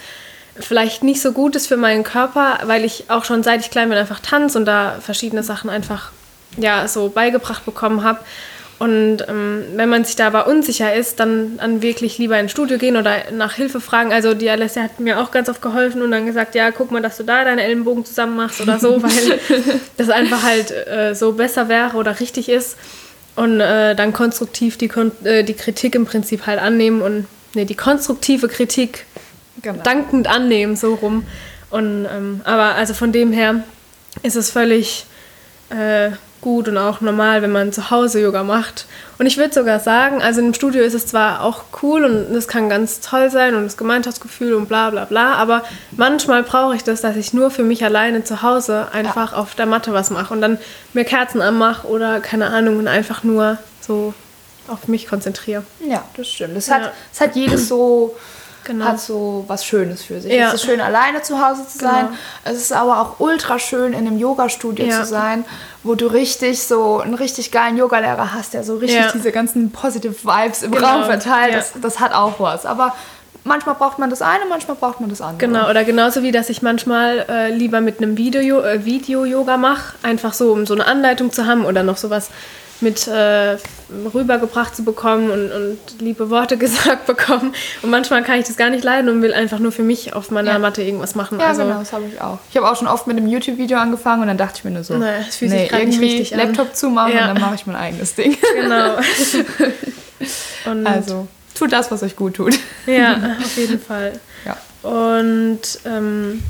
vielleicht 0.59 1.03
nicht 1.03 1.21
so 1.21 1.33
gut 1.33 1.57
ist 1.57 1.67
für 1.67 1.77
meinen 1.77 2.05
Körper, 2.05 2.61
weil 2.65 2.85
ich 2.85 3.05
auch 3.09 3.25
schon 3.25 3.43
seit 3.43 3.61
ich 3.61 3.71
klein 3.71 3.89
bin 3.89 3.99
einfach 3.99 4.21
tanze 4.21 4.59
und 4.59 4.65
da 4.65 4.97
verschiedene 5.01 5.43
Sachen 5.43 5.69
einfach 5.69 6.11
ja 6.57 6.89
so 6.89 7.09
beigebracht 7.09 7.65
bekommen 7.65 8.03
habe. 8.03 8.21
Und 8.79 9.19
ähm, 9.27 9.65
wenn 9.75 9.89
man 9.89 10.05
sich 10.05 10.17
da 10.17 10.27
aber 10.27 10.47
unsicher 10.47 10.95
ist, 10.95 11.19
dann, 11.19 11.57
dann 11.57 11.81
wirklich 11.81 12.19
lieber 12.19 12.39
ins 12.39 12.51
Studio 12.51 12.77
gehen 12.77 12.97
oder 12.97 13.31
nach 13.33 13.55
Hilfe 13.55 13.81
fragen. 13.81 14.13
Also 14.13 14.35
die 14.35 14.51
Alessia 14.51 14.83
hat 14.83 15.01
mir 15.01 15.19
auch 15.19 15.31
ganz 15.31 15.49
oft 15.49 15.63
geholfen 15.63 16.03
und 16.03 16.11
dann 16.11 16.27
gesagt, 16.27 16.55
ja, 16.55 16.71
guck 16.71 16.91
mal, 16.91 17.01
dass 17.01 17.17
du 17.17 17.23
da 17.23 17.45
deine 17.45 17.63
Ellenbogen 17.63 18.05
zusammen 18.05 18.37
machst 18.37 18.61
oder 18.61 18.79
so, 18.79 19.03
weil 19.03 19.41
das 19.97 20.11
einfach 20.11 20.43
halt 20.43 20.71
äh, 20.71 21.15
so 21.15 21.33
besser 21.33 21.69
wäre 21.71 21.97
oder 21.97 22.21
richtig 22.21 22.51
ist. 22.51 22.77
Und 23.35 23.61
äh, 23.61 23.95
dann 23.95 24.13
konstruktiv 24.13 24.77
die, 24.77 24.89
Kon 24.89 25.13
äh, 25.25 25.43
die 25.43 25.55
Kritik 25.55 25.95
im 25.95 26.05
Prinzip 26.05 26.47
halt 26.47 26.61
annehmen 26.61 27.01
und 27.01 27.27
nee, 27.55 27.65
die 27.65 27.75
konstruktive 27.75 28.49
Kritik 28.49 29.07
Genau. 29.63 29.83
dankend 29.83 30.29
annehmen, 30.29 30.77
so 30.77 30.95
rum. 30.95 31.27
Und, 31.71 32.07
ähm, 32.07 32.41
aber 32.45 32.75
also 32.75 32.95
von 32.95 33.13
dem 33.13 33.33
her 33.33 33.65
ist 34.23 34.37
es 34.37 34.51
völlig 34.51 35.07
äh, 35.71 36.11
gut 36.41 36.69
und 36.69 36.79
auch 36.79 37.01
normal, 37.01 37.43
wenn 37.43 37.51
man 37.53 37.73
zu 37.73 37.91
Hause 37.91 38.21
Yoga 38.21 38.45
macht. 38.45 38.87
Und 39.19 39.27
ich 39.27 39.37
würde 39.37 39.53
sogar 39.55 39.81
sagen, 39.81 40.23
also 40.23 40.41
im 40.41 40.55
Studio 40.55 40.83
ist 40.83 40.95
es 40.95 41.07
zwar 41.07 41.43
auch 41.43 41.65
cool 41.83 42.05
und 42.05 42.35
es 42.37 42.47
kann 42.47 42.69
ganz 42.69 43.01
toll 43.01 43.31
sein 43.31 43.55
und 43.55 43.65
das 43.65 43.77
Gemeinschaftsgefühl 43.77 44.55
und 44.55 44.67
bla 44.69 44.91
bla 44.91 45.07
bla, 45.07 45.35
aber 45.35 45.65
manchmal 45.97 46.43
brauche 46.43 46.77
ich 46.77 46.85
das, 46.85 47.01
dass 47.01 47.17
ich 47.17 47.33
nur 47.33 47.51
für 47.51 47.63
mich 47.63 47.85
alleine 47.85 48.23
zu 48.25 48.43
Hause 48.43 48.89
einfach 48.93 49.33
auf 49.33 49.55
der 49.55 49.67
Matte 49.67 49.93
was 49.93 50.11
mache 50.11 50.33
und 50.35 50.41
dann 50.41 50.59
mir 50.93 51.05
Kerzen 51.05 51.41
anmache 51.41 51.87
oder 51.89 52.21
keine 52.21 52.49
Ahnung 52.49 52.79
und 52.79 52.89
einfach 52.89 53.23
nur 53.25 53.59
so 53.81 54.15
auf 54.69 54.89
mich 54.89 55.07
konzentriere. 55.07 55.63
Ja, 55.89 56.05
das 56.17 56.29
stimmt. 56.29 56.57
Es 56.57 56.67
Ja. 56.67 56.75
hat, 56.77 56.93
es 57.13 57.21
hat 57.21 57.37
jedes 57.37 57.69
so, 57.69 58.17
Genau. 58.67 58.85
hat 58.85 59.01
so 59.01 59.45
was 59.47 59.65
Schönes 59.65 60.03
für 60.03 60.21
sich. 60.21 60.33
Ja. 60.33 60.49
Es 60.49 60.55
ist 60.55 60.65
schön, 60.65 60.81
alleine 60.81 61.23
zu 61.23 61.41
Hause 61.41 61.67
zu 61.67 61.79
sein. 61.79 62.07
Genau. 62.09 62.19
Es 62.45 62.57
ist 62.57 62.73
aber 62.73 63.01
auch 63.01 63.21
ultra 63.21 63.59
schön, 63.59 63.93
in 63.93 64.07
einem 64.07 64.19
Yoga-Studio 64.19 64.85
Ja. 64.87 65.01
zu 65.03 65.07
sein, 65.07 65.45
wo 65.85 65.95
du 65.95 66.07
richtig 66.07 66.63
so 66.63 66.99
einen 67.01 67.15
richtig 67.15 67.53
geilen 67.53 67.77
Yogalehrer 67.77 68.35
hast, 68.35 68.55
der 68.55 68.65
so 68.65 68.77
richtig 68.77 68.99
Ja. 69.01 69.13
diese 69.13 69.31
ganzen 69.33 69.71
positive 69.71 70.15
Vibes 70.25 70.63
im 70.63 70.73
Genau. 70.73 70.87
Raum 70.87 71.05
verteilt. 71.05 71.55
Das, 71.55 71.73
das 71.81 72.01
hat 72.01 72.13
auch 72.13 72.41
was. 72.41 72.67
Aber 72.67 72.95
manchmal 73.45 73.77
braucht 73.77 73.99
man 74.01 74.11
das 74.11 74.21
eine, 74.23 74.45
manchmal 74.49 74.77
braucht 74.77 75.01
man 75.01 75.09
das 75.09 75.21
andere. 75.21 75.39
Genau, 75.47 75.71
oder 75.71 75.85
genauso 75.85 76.23
wie, 76.25 76.33
dass 76.33 76.49
ich 76.51 76.63
manchmal 76.63 77.25
äh, 77.29 77.51
lieber 77.53 77.81
mit 77.81 77.99
einem 77.99 78.17
Video, 78.17 78.61
äh, 78.63 78.85
Video-Yoga 78.85 79.57
mache, 79.57 79.95
einfach 80.03 80.33
so, 80.35 80.53
um 80.53 80.67
so 80.67 80.75
eine 80.75 80.87
Anleitung 80.87 81.33
zu 81.33 81.47
haben 81.47 81.65
oder 81.65 81.85
noch 81.85 81.97
sowas 81.97 82.31
mit 82.81 83.07
äh, 83.09 83.57
rübergebracht 84.15 84.77
zu 84.77 84.85
bekommen 84.85 85.31
und, 85.31 85.51
und 85.53 85.79
liebe 86.01 86.29
Worte 86.31 86.57
gesagt 86.59 87.07
bekommen. 87.07 87.55
Und 87.83 87.91
manchmal 87.91 88.23
kann 88.23 88.39
ich 88.39 88.47
das 88.47 88.57
gar 88.57 88.71
nicht 88.71 88.85
leiden 88.85 89.09
und 89.11 89.23
will 89.23 89.33
einfach 89.33 89.59
nur 89.59 89.73
für 89.73 89.83
mich 89.83 90.13
auf 90.15 90.31
meiner 90.31 90.53
Ja. 90.53 90.59
Matte 90.59 90.83
irgendwas 90.83 91.15
machen. 91.15 91.41
Ja, 91.41 91.47
also, 91.49 91.63
genau, 91.63 91.79
das 91.79 91.93
habe 91.93 92.05
ich 92.13 92.21
auch. 92.21 92.39
Ich 92.51 92.57
habe 92.57 92.71
auch 92.71 92.77
schon 92.77 92.89
oft 92.89 93.07
mit 93.07 93.17
einem 93.17 93.29
YouTube-Video 93.29 93.79
angefangen 93.79 94.23
und 94.23 94.29
dann 94.29 94.37
dachte 94.39 94.59
ich 94.59 94.65
mir 94.65 94.73
nur 94.73 94.85
so, 94.85 94.97
Naja, 94.97 95.25
es 95.29 95.37
fühlt 95.37 95.51
sich 95.53 95.69
grad 95.69 95.85
nicht 95.85 95.95
irgendwie 95.97 96.17
richtig 96.19 96.35
an. 96.35 96.41
Laptop 96.49 96.75
zumachen 96.77 97.15
Ja. 97.15 97.29
und 97.29 97.35
dann 97.35 97.41
mache 97.43 97.55
ich 97.55 97.67
mein 97.67 97.77
eigenes 97.77 98.15
Ding. 98.15 98.37
Genau. 98.61 98.97
und, 100.67 100.87
Also, 100.87 101.29
tut 101.55 101.73
das, 101.73 101.91
was 101.91 102.03
euch 102.03 102.17
gut 102.17 102.35
tut. 102.35 102.59
Ja, 102.87 103.37
auf 103.43 103.57
jeden 103.57 103.81
Fall. 103.81 104.13
Ja. 104.45 104.57
Und 104.89 105.61
ähm, 105.85 106.43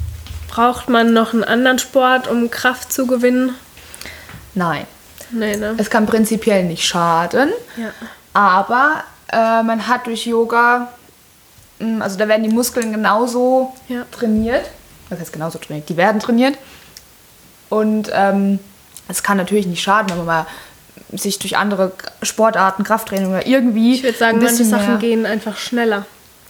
braucht 0.48 0.88
man 0.88 1.12
noch 1.12 1.32
einen 1.32 1.44
anderen 1.44 1.78
Sport, 1.78 2.28
um 2.28 2.50
Kraft 2.50 2.92
zu 2.92 3.06
gewinnen? 3.06 3.54
Nein, 4.54 4.86
Nee, 5.30 5.56
ne? 5.56 5.74
es 5.78 5.90
kann 5.90 6.06
prinzipiell 6.06 6.64
nicht 6.64 6.84
schaden, 6.84 7.50
Ja. 7.76 7.90
aber 8.32 9.02
äh, 9.32 9.62
man 9.62 9.86
hat 9.88 10.06
durch 10.06 10.26
Yoga, 10.26 10.88
mh, 11.78 12.02
also 12.04 12.16
da 12.18 12.28
werden 12.28 12.42
die 12.48 12.54
Muskeln 12.54 12.92
genauso 12.92 13.74
Ja. 13.88 14.04
trainiert. 14.12 14.64
Was 15.08 15.20
heißt 15.20 15.32
genauso 15.32 15.58
trainiert? 15.58 15.88
Die 15.88 15.96
werden 15.96 16.20
trainiert. 16.20 16.56
Und 17.68 18.10
ähm, 18.12 18.58
es 19.08 19.22
kann 19.22 19.36
natürlich 19.36 19.66
nicht 19.66 19.82
schaden, 19.82 20.10
wenn 20.10 20.18
man 20.18 20.26
mal 20.26 20.46
sich 21.12 21.38
durch 21.38 21.56
andere 21.56 21.92
Sportarten, 22.22 22.82
Krafttraining 22.84 23.28
oder 23.28 23.46
irgendwie. 23.46 23.94
Ich 23.94 24.02
würde 24.02 24.18
sagen, 24.18 24.38
manche 24.42 24.64
Sachen 24.64 24.88
mehr- 24.88 24.96
gehen 24.98 25.26
einfach 25.26 25.56
schneller. 25.56 26.04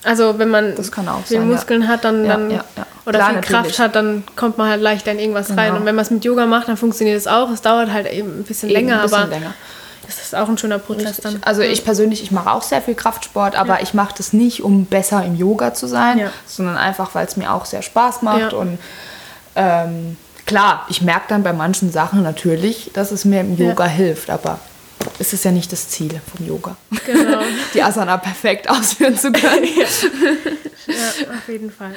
Also 0.04 0.38
wenn 0.38 0.49
man 0.50 0.75
Das 0.75 0.90
viel 0.90 1.04
sein, 1.04 1.25
ja. 1.33 1.40
Muskeln 1.40 1.88
hat, 1.88 2.04
dann, 2.04 2.25
Ja, 2.25 2.33
dann 2.37 2.50
ja. 2.50 2.64
Oder 3.07 3.19
Klar, 3.19 3.29
viel 3.29 3.37
natürlich. 3.37 3.63
Kraft 3.77 3.79
hat, 3.79 3.95
dann 3.97 4.25
kommt 4.35 4.59
man 4.59 4.69
halt 4.69 4.83
leichter 4.83 5.13
in 5.13 5.19
irgendwas 5.19 5.51
rein. 5.51 5.57
Genau. 5.69 5.77
Und 5.77 5.85
wenn 5.87 5.95
man 5.95 6.05
es 6.05 6.11
mit 6.11 6.25
Yoga 6.25 6.45
macht, 6.47 6.69
dann 6.69 6.77
funktioniert 6.77 7.17
es 7.17 7.27
auch. 7.27 7.51
Es 7.51 7.63
dauert 7.63 7.93
halt 7.93 8.11
eben 8.13 8.41
ein 8.41 8.43
bisschen 8.45 8.69
Eben 8.69 8.79
länger, 8.81 8.97
ein 8.97 9.03
bisschen 9.03 9.19
aber 9.23 9.31
länger. 9.31 9.55
es 10.09 10.19
ist 10.21 10.35
auch 10.35 10.49
ein 10.49 10.59
schöner 10.59 10.79
Prozess 10.79 11.19
dann. 11.19 11.39
Also 11.43 11.63
ich 11.63 11.85
persönlich, 11.85 12.23
ich 12.23 12.31
mache 12.33 12.51
auch 12.51 12.63
sehr 12.63 12.83
viel 12.83 12.95
Kraftsport, 12.97 13.55
aber 13.57 13.81
ich 13.83 13.95
mache 13.95 14.15
das 14.17 14.33
nicht, 14.33 14.63
um 14.63 14.87
besser 14.87 15.25
im 15.25 15.37
Yoga 15.37 15.73
zu 15.73 15.87
sein, 15.87 16.19
Ja. 16.19 16.31
sondern 16.47 16.77
einfach, 16.77 17.15
weil 17.15 17.27
es 17.27 17.37
mir 17.37 17.53
auch 17.53 17.65
sehr 17.65 17.83
Spaß 17.83 18.23
macht. 18.23 18.53
Ja. 18.53 18.59
Und 18.59 18.79
ähm, 19.55 20.17
klar, 20.45 20.85
ich 20.89 21.01
merke 21.03 21.27
dann 21.29 21.43
bei 21.43 21.53
manchen 21.53 21.93
Sachen 21.93 22.23
natürlich, 22.23 22.91
dass 22.93 23.11
es 23.13 23.25
mir 23.25 23.41
im 23.41 23.57
Ja. 23.57 23.69
Yoga 23.69 23.85
hilft, 23.87 24.31
aber 24.31 24.59
es 25.19 25.33
ist 25.33 25.45
ja 25.45 25.51
nicht 25.53 25.71
das 25.73 25.89
Ziel 25.89 26.21
vom 26.37 26.47
Yoga, 26.47 26.77
Genau. 27.07 27.39
die 27.75 27.83
Asana 27.83 28.17
perfekt 28.17 28.69
ausführen 28.69 29.17
zu 29.17 29.31
können. 29.31 29.65
ja, 30.87 31.35
auf 31.35 31.49
jeden 31.49 31.71
Fall. 31.71 31.93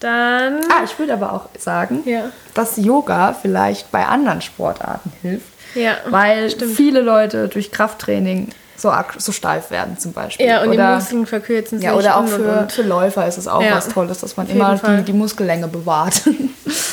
Dann. 0.00 0.60
ah, 0.70 0.82
ich 0.84 0.98
würde 0.98 1.12
aber 1.12 1.32
auch 1.32 1.46
sagen, 1.58 2.00
Ja. 2.06 2.30
dass 2.54 2.76
Yoga 2.76 3.34
vielleicht 3.40 3.90
bei 3.92 4.04
anderen 4.06 4.40
Sportarten 4.40 5.12
hilft, 5.22 5.46
Ja, 5.74 5.92
weil 6.08 6.50
stimmt. 6.50 6.74
viele 6.74 7.00
Leute 7.00 7.48
durch 7.48 7.70
Krafttraining 7.70 8.48
so, 8.76 8.90
so 9.18 9.30
steif 9.32 9.70
werden 9.70 9.98
zum 9.98 10.14
Beispiel. 10.14 10.46
Ja, 10.46 10.62
und 10.62 10.70
oder, 10.70 10.88
die 10.88 10.94
Muskeln 10.94 11.26
verkürzen 11.26 11.78
sich. 11.78 11.84
Ja, 11.86 11.94
oder 11.94 12.16
auch 12.16 12.26
für, 12.26 12.66
für 12.70 12.80
Läufer 12.82 13.26
ist 13.28 13.36
es 13.36 13.46
auch 13.46 13.62
Ja, 13.62 13.76
was 13.76 13.88
Tolles, 13.90 14.20
dass 14.20 14.38
man 14.38 14.48
immer 14.48 14.74
die, 14.82 15.02
die 15.02 15.12
Muskellänge 15.12 15.68
bewahrt. 15.68 16.22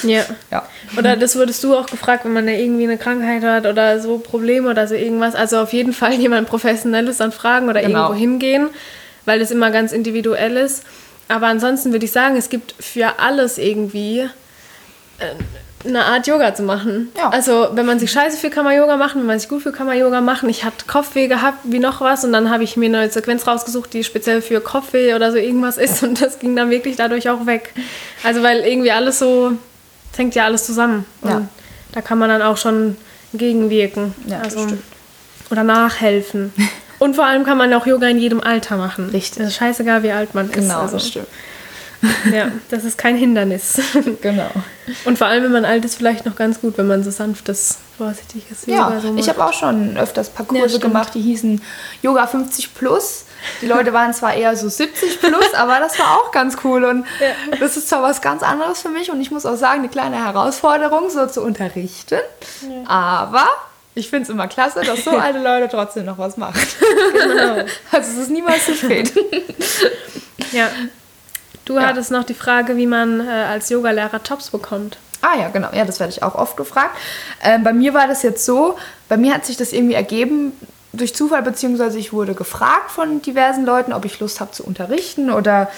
Ja. 0.03 0.23
ja. 0.51 0.63
Oder 0.97 1.15
das 1.15 1.37
wurdest 1.37 1.63
du 1.63 1.77
auch 1.77 1.85
gefragt, 1.85 2.25
wenn 2.25 2.33
man 2.33 2.45
da 2.45 2.51
irgendwie 2.51 2.83
eine 2.83 2.97
Krankheit 2.97 3.41
hat 3.43 3.65
oder 3.65 4.01
so 4.01 4.17
Probleme 4.17 4.69
oder 4.69 4.85
so 4.85 4.95
irgendwas. 4.95 5.33
Also 5.33 5.59
auf 5.61 5.71
jeden 5.71 5.93
Fall 5.93 6.11
jemand 6.19 6.49
Professionelles 6.49 7.17
dann 7.19 7.31
fragen 7.31 7.69
oder 7.69 7.81
Genau. 7.81 7.99
irgendwo 8.07 8.19
hingehen, 8.19 8.69
weil 9.23 9.39
das 9.39 9.49
immer 9.51 9.71
ganz 9.71 9.93
individuell 9.93 10.57
ist. 10.57 10.83
Aber 11.27 11.47
ansonsten 11.47 11.91
würde 11.91 12.05
ich 12.05 12.11
sagen, 12.11 12.35
es 12.37 12.49
gibt 12.49 12.73
für 12.79 13.19
alles 13.19 13.57
irgendwie 13.57 14.19
äh, 15.19 15.87
eine 15.87 16.05
Art 16.05 16.25
Yoga 16.27 16.55
zu 16.55 16.63
machen. 16.63 17.09
Ja. 17.17 17.29
Also 17.29 17.69
wenn 17.73 17.85
man 17.85 17.99
sich 17.99 18.11
scheiße 18.11 18.37
fühlt, 18.37 18.53
kann 18.53 18.63
man 18.63 18.75
Yoga 18.75 18.97
machen. 18.97 19.19
Wenn 19.21 19.27
man 19.27 19.39
sich 19.39 19.47
gut 19.49 19.61
fühlt, 19.63 19.75
kann 19.75 19.87
man 19.87 19.97
Yoga 19.97 20.21
machen. 20.21 20.49
Ich 20.49 20.63
hatte 20.63 20.85
Kopfweh 20.87 21.27
gehabt, 21.27 21.59
wie 21.63 21.79
noch 21.79 22.01
was. 22.01 22.23
Und 22.23 22.33
dann 22.33 22.49
habe 22.49 22.63
ich 22.63 22.77
mir 22.77 22.85
eine 22.85 23.09
Sequenz 23.09 23.45
rausgesucht, 23.45 23.93
die 23.93 24.03
speziell 24.03 24.41
für 24.41 24.61
Kopfweh 24.61 25.13
oder 25.15 25.31
so 25.31 25.37
irgendwas 25.37 25.77
ist. 25.77 26.01
Und 26.03 26.21
das 26.21 26.39
ging 26.39 26.55
dann 26.55 26.69
wirklich 26.69 26.95
dadurch 26.95 27.29
auch 27.29 27.45
weg. 27.45 27.73
Also 28.23 28.41
weil 28.43 28.61
irgendwie 28.61 28.91
alles 28.91 29.19
so, 29.19 29.51
es 30.11 30.17
hängt 30.17 30.33
ja 30.35 30.45
alles 30.45 30.65
zusammen. 30.65 31.05
Und 31.21 31.29
Ja. 31.29 31.41
da 31.91 32.01
kann 32.01 32.17
man 32.17 32.29
dann 32.29 32.41
auch 32.41 32.57
schon 32.57 32.97
gegenwirken. 33.33 34.15
Ja, 34.25 34.39
also, 34.41 34.65
oder 35.51 35.63
nachhelfen. 35.63 36.53
Und 36.99 37.15
vor 37.15 37.25
allem 37.25 37.43
kann 37.43 37.57
man 37.57 37.73
auch 37.73 37.85
Yoga 37.85 38.07
in 38.07 38.17
jedem 38.19 38.41
Alter 38.41 38.77
machen. 38.77 39.09
Richtig. 39.09 39.41
Es 39.43 39.49
ist 39.49 39.55
scheißeigal, 39.55 40.03
wie 40.03 40.11
alt 40.11 40.33
man 40.33 40.47
ist. 40.47 40.53
Genau, 40.53 40.81
also, 40.81 40.93
das 40.97 41.07
stimmt. 41.07 41.27
Ja, 42.31 42.51
das 42.69 42.83
ist 42.83 42.97
kein 42.97 43.17
Hindernis. 43.17 43.79
Genau. 44.21 44.49
Und 45.05 45.17
vor 45.17 45.25
allem, 45.27 45.43
wenn 45.43 45.51
man 45.51 45.65
alt 45.65 45.83
ist, 45.83 45.95
vielleicht 45.95 46.25
noch 46.25 46.35
ganz 46.35 46.61
gut, 46.61 46.77
wenn 46.77 46.87
man 46.87 47.03
so 47.03 47.09
sanftes, 47.11 47.77
vorsichtiges 47.97 48.65
Ja, 48.67 48.87
Yoga 48.89 49.01
so 49.01 49.07
macht. 49.11 49.19
ich 49.19 49.29
habe 49.29 49.43
auch 49.45 49.53
schon 49.53 49.97
öfters 49.97 50.27
Ja, 50.27 50.33
Parcours 50.35 50.69
stimmt. 50.71 50.83
gemacht, 50.83 51.13
die 51.15 51.21
hießen 51.21 51.61
Yoga 52.03 52.27
50 52.27 52.75
plus. 52.75 53.25
Die 53.61 53.65
Leute 53.65 53.93
waren 53.93 54.13
zwar 54.13 54.33
eher 54.35 54.55
so 54.55 54.69
70 54.69 55.19
plus, 55.19 55.53
aber 55.55 55.79
das 55.79 55.97
war 55.99 56.17
auch 56.19 56.31
ganz 56.31 56.57
cool. 56.63 56.85
Und 56.85 57.05
Ja. 57.19 57.57
das 57.59 57.77
ist 57.77 57.89
zwar 57.89 58.03
was 58.03 58.21
ganz 58.21 58.43
anderes 58.43 58.81
für 58.81 58.89
mich 58.89 59.09
und 59.11 59.19
ich 59.19 59.31
muss 59.31 59.45
auch 59.47 59.55
sagen, 59.57 59.79
eine 59.79 59.89
kleine 59.89 60.23
Herausforderung, 60.23 61.09
so 61.09 61.25
zu 61.25 61.41
unterrichten. 61.41 62.19
Aber 62.87 63.45
ich 63.97 64.09
finde 64.09 64.23
es 64.23 64.29
immer 64.29 64.47
klasse, 64.47 64.81
dass 64.81 65.03
so 65.03 65.11
alte 65.17 65.39
Leute 65.39 65.67
trotzdem 65.69 66.05
noch 66.05 66.17
was 66.17 66.37
machen. 66.37 66.59
Genau. 67.13 67.63
Also 67.91 68.11
es 68.11 68.17
ist 68.17 68.29
niemals 68.31 68.65
zu 68.65 68.75
spät. 68.75 69.11
Ja. 70.53 70.69
Du 71.65 71.75
Ja. 71.75 71.87
hattest 71.87 72.11
noch 72.11 72.23
die 72.23 72.33
Frage, 72.33 72.77
wie 72.77 72.87
man 72.87 73.19
äh, 73.19 73.29
als 73.29 73.69
Yogalehrer 73.69 74.21
Jobs 74.27 74.49
bekommt. 74.49 74.97
Ah 75.21 75.37
ja, 75.37 75.49
genau. 75.49 75.67
Ja, 75.73 75.83
das 75.83 75.99
werde 75.99 76.13
ich 76.13 76.23
auch 76.23 76.35
oft 76.35 76.55
gefragt. 76.55 76.95
Ähm, 77.43 77.63
bei 77.63 77.73
mir 77.73 77.93
war 77.93 78.07
das 78.07 78.23
jetzt 78.23 78.45
so, 78.45 78.77
bei 79.09 79.17
mir 79.17 79.33
hat 79.33 79.45
sich 79.45 79.57
das 79.57 79.73
irgendwie 79.73 79.95
ergeben 79.95 80.53
durch 80.93 81.13
Zufall, 81.13 81.41
beziehungsweise 81.41 81.99
ich 81.99 82.13
wurde 82.13 82.33
gefragt 82.33 82.91
von 82.91 83.21
diversen 83.21 83.65
Leuten, 83.65 83.91
ob 83.91 84.05
ich 84.05 84.19
Lust 84.21 84.39
habe 84.39 84.51
zu 84.51 84.63
unterrichten 84.63 85.29
oder 85.29 85.69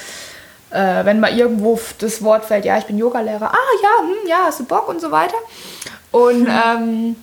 äh, 0.69 1.03
wenn 1.05 1.19
mal 1.19 1.35
irgendwo 1.35 1.79
das 1.97 2.21
Wort 2.21 2.45
fällt, 2.45 2.65
ja, 2.65 2.77
ich 2.77 2.85
bin 2.85 2.97
Yogalehrer, 2.99 3.51
ah 3.51 3.71
ja, 3.81 4.03
hm, 4.05 4.27
ja, 4.29 4.38
hast 4.45 4.59
du 4.59 4.65
Bock 4.65 4.88
und 4.88 5.01
so 5.01 5.09
weiter. 5.09 5.38
Und 6.11 6.47
ähm, 6.47 7.15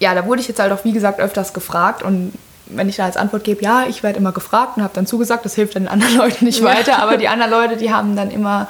ja, 0.00 0.14
da 0.14 0.26
wurde 0.26 0.40
ich 0.40 0.48
jetzt 0.48 0.58
halt 0.58 0.72
auch, 0.72 0.84
wie 0.84 0.92
gesagt, 0.92 1.20
öfters 1.20 1.52
gefragt 1.52 2.02
und 2.02 2.32
wenn 2.66 2.88
ich 2.88 2.96
da 2.96 3.04
als 3.04 3.16
Antwort 3.16 3.44
gebe, 3.44 3.62
ja, 3.62 3.84
ich 3.88 4.02
werde 4.02 4.18
immer 4.18 4.32
gefragt 4.32 4.76
und 4.76 4.82
habe 4.82 4.94
dann 4.94 5.06
zugesagt, 5.06 5.44
das 5.44 5.54
hilft 5.54 5.76
dann 5.76 5.84
den 5.84 5.88
anderen 5.88 6.16
Leuten 6.18 6.44
nicht 6.44 6.62
weiter, 6.62 7.00
aber 7.00 7.16
die 7.16 7.28
anderen 7.28 7.50
Leute, 7.50 7.76
die 7.76 7.92
haben 7.92 8.16
dann 8.16 8.30
immer, 8.30 8.68